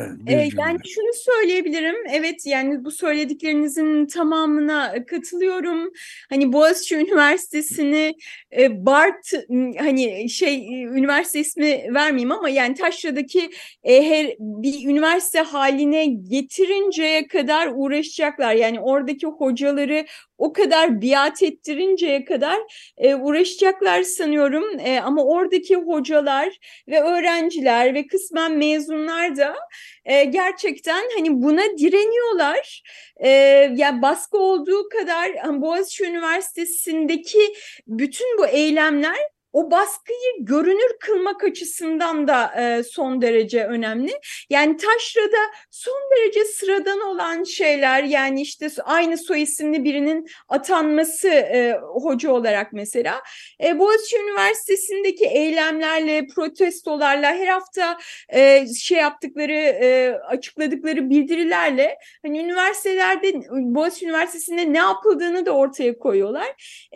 Bir 0.08 0.58
yani 0.58 0.78
şunu 0.88 1.10
söyleyebilirim. 1.14 1.96
Evet 2.10 2.46
yani 2.46 2.84
bu 2.84 2.90
söylediklerinizin 2.90 4.06
tamamına 4.06 5.04
katılıyorum. 5.04 5.92
Hani 6.28 6.52
Boğaziçi 6.52 6.96
Üniversitesi'ni 6.96 8.14
e, 8.58 8.86
Bart 8.86 9.32
hani 9.78 10.30
şey 10.30 10.54
e, 10.54 10.82
üniversite 10.82 11.40
ismi 11.40 11.94
vermeyeyim 11.94 12.32
ama 12.32 12.48
yani 12.48 12.74
Taşra'daki 12.74 13.50
e, 13.84 14.10
her 14.10 14.26
bir 14.38 14.88
üniversite 14.88 15.40
haline 15.40 16.06
getirinceye 16.06 17.26
kadar 17.26 17.70
uğraşacaklar. 17.74 18.54
Yani 18.54 18.80
oradaki 18.80 19.26
hocaları 19.26 20.06
o 20.40 20.52
kadar 20.52 21.02
biat 21.02 21.42
ettirinceye 21.42 22.24
kadar 22.24 22.58
e, 22.96 23.14
uğraşacaklar 23.14 24.02
sanıyorum. 24.02 24.80
E, 24.80 25.00
ama 25.00 25.24
oradaki 25.24 25.76
hocalar 25.76 26.48
ve 26.88 27.00
öğrenciler 27.00 27.94
ve 27.94 28.06
kısmen 28.06 28.52
mezunlar 28.52 29.36
da 29.36 29.56
e, 30.04 30.24
gerçekten 30.24 31.04
hani 31.16 31.42
buna 31.42 31.62
direniyorlar. 31.78 32.82
E, 33.16 33.28
yani 33.76 34.02
baskı 34.02 34.38
olduğu 34.38 34.88
kadar 34.88 35.60
Boğaziçi 35.62 36.04
Üniversitesi'ndeki 36.04 37.54
bütün 37.86 38.38
bu 38.38 38.46
eylemler 38.46 39.18
o 39.52 39.70
baskıyı 39.70 40.32
görünür 40.38 40.98
kılmak 41.00 41.44
açısından 41.44 42.28
da 42.28 42.52
e, 42.60 42.82
son 42.82 43.22
derece 43.22 43.64
önemli. 43.64 44.12
Yani 44.50 44.76
taşrada 44.76 45.38
son 45.70 46.00
derece 46.16 46.44
sıradan 46.44 47.00
olan 47.00 47.44
şeyler 47.44 48.02
yani 48.02 48.42
işte 48.42 48.68
aynı 48.84 49.18
soy 49.18 49.42
isimli 49.42 49.84
birinin 49.84 50.26
atanması 50.48 51.28
e, 51.28 51.78
hoca 51.82 52.32
olarak 52.32 52.72
mesela. 52.72 53.22
E, 53.64 53.78
Boğaziçi 53.78 54.16
Üniversitesi'ndeki 54.18 55.26
eylemlerle, 55.26 56.26
protestolarla 56.26 57.34
her 57.34 57.46
hafta 57.46 57.98
e, 58.28 58.66
şey 58.74 58.98
yaptıkları, 58.98 59.52
e, 59.52 60.12
açıkladıkları 60.28 61.10
bildirilerle 61.10 61.98
hani 62.22 62.38
üniversitelerde 62.38 63.32
Boğaziçi 63.50 64.04
Üniversitesi'nde 64.06 64.72
ne 64.72 64.78
yapıldığını 64.78 65.46
da 65.46 65.50
ortaya 65.50 65.98
koyuyorlar. 65.98 66.48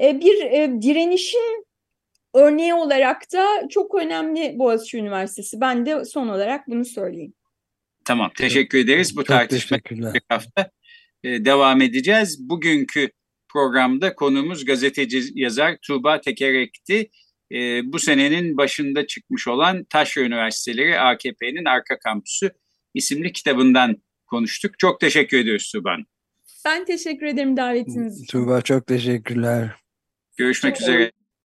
E, 0.02 0.20
bir 0.20 0.42
e, 0.44 0.82
direnişin 0.82 1.64
örneği 2.34 2.74
olarak 2.74 3.32
da 3.32 3.68
çok 3.70 3.94
önemli 3.94 4.54
Boğaziçi 4.58 4.98
Üniversitesi. 4.98 5.60
Ben 5.60 5.86
de 5.86 6.04
son 6.04 6.28
olarak 6.28 6.68
bunu 6.68 6.84
söyleyeyim. 6.84 7.34
Tamam, 8.04 8.30
teşekkür 8.36 8.78
ederiz. 8.78 9.16
Bu 9.16 9.20
Çok 9.20 9.26
tartışma 9.26 9.76
teşekkürler. 9.78 10.14
bir 10.14 10.22
hafta 10.28 10.70
e, 11.24 11.44
devam 11.44 11.80
edeceğiz. 11.80 12.48
Bugünkü 12.48 13.10
programda 13.48 14.14
konuğumuz 14.14 14.64
gazeteci 14.64 15.22
yazar 15.34 15.76
Tuğba 15.82 16.20
Tekerek'ti. 16.20 17.10
E, 17.52 17.92
bu 17.92 17.98
senenin 17.98 18.56
başında 18.56 19.06
çıkmış 19.06 19.48
olan 19.48 19.84
Taşra 19.84 20.22
Üniversiteleri 20.22 21.00
AKP'nin 21.00 21.64
Arka 21.64 21.98
Kampüsü 21.98 22.50
isimli 22.94 23.32
kitabından 23.32 23.96
konuştuk. 24.26 24.78
Çok 24.78 25.00
teşekkür 25.00 25.38
ediyoruz 25.38 25.72
Tuğba. 25.72 25.96
Ben 26.64 26.84
teşekkür 26.84 27.26
ederim 27.26 27.56
davetiniz 27.56 28.22
için. 28.22 28.26
Tuğba 28.26 28.60
çok 28.60 28.86
teşekkürler. 28.86 29.70
Görüşmek 30.36 30.80
üzere. 30.80 31.12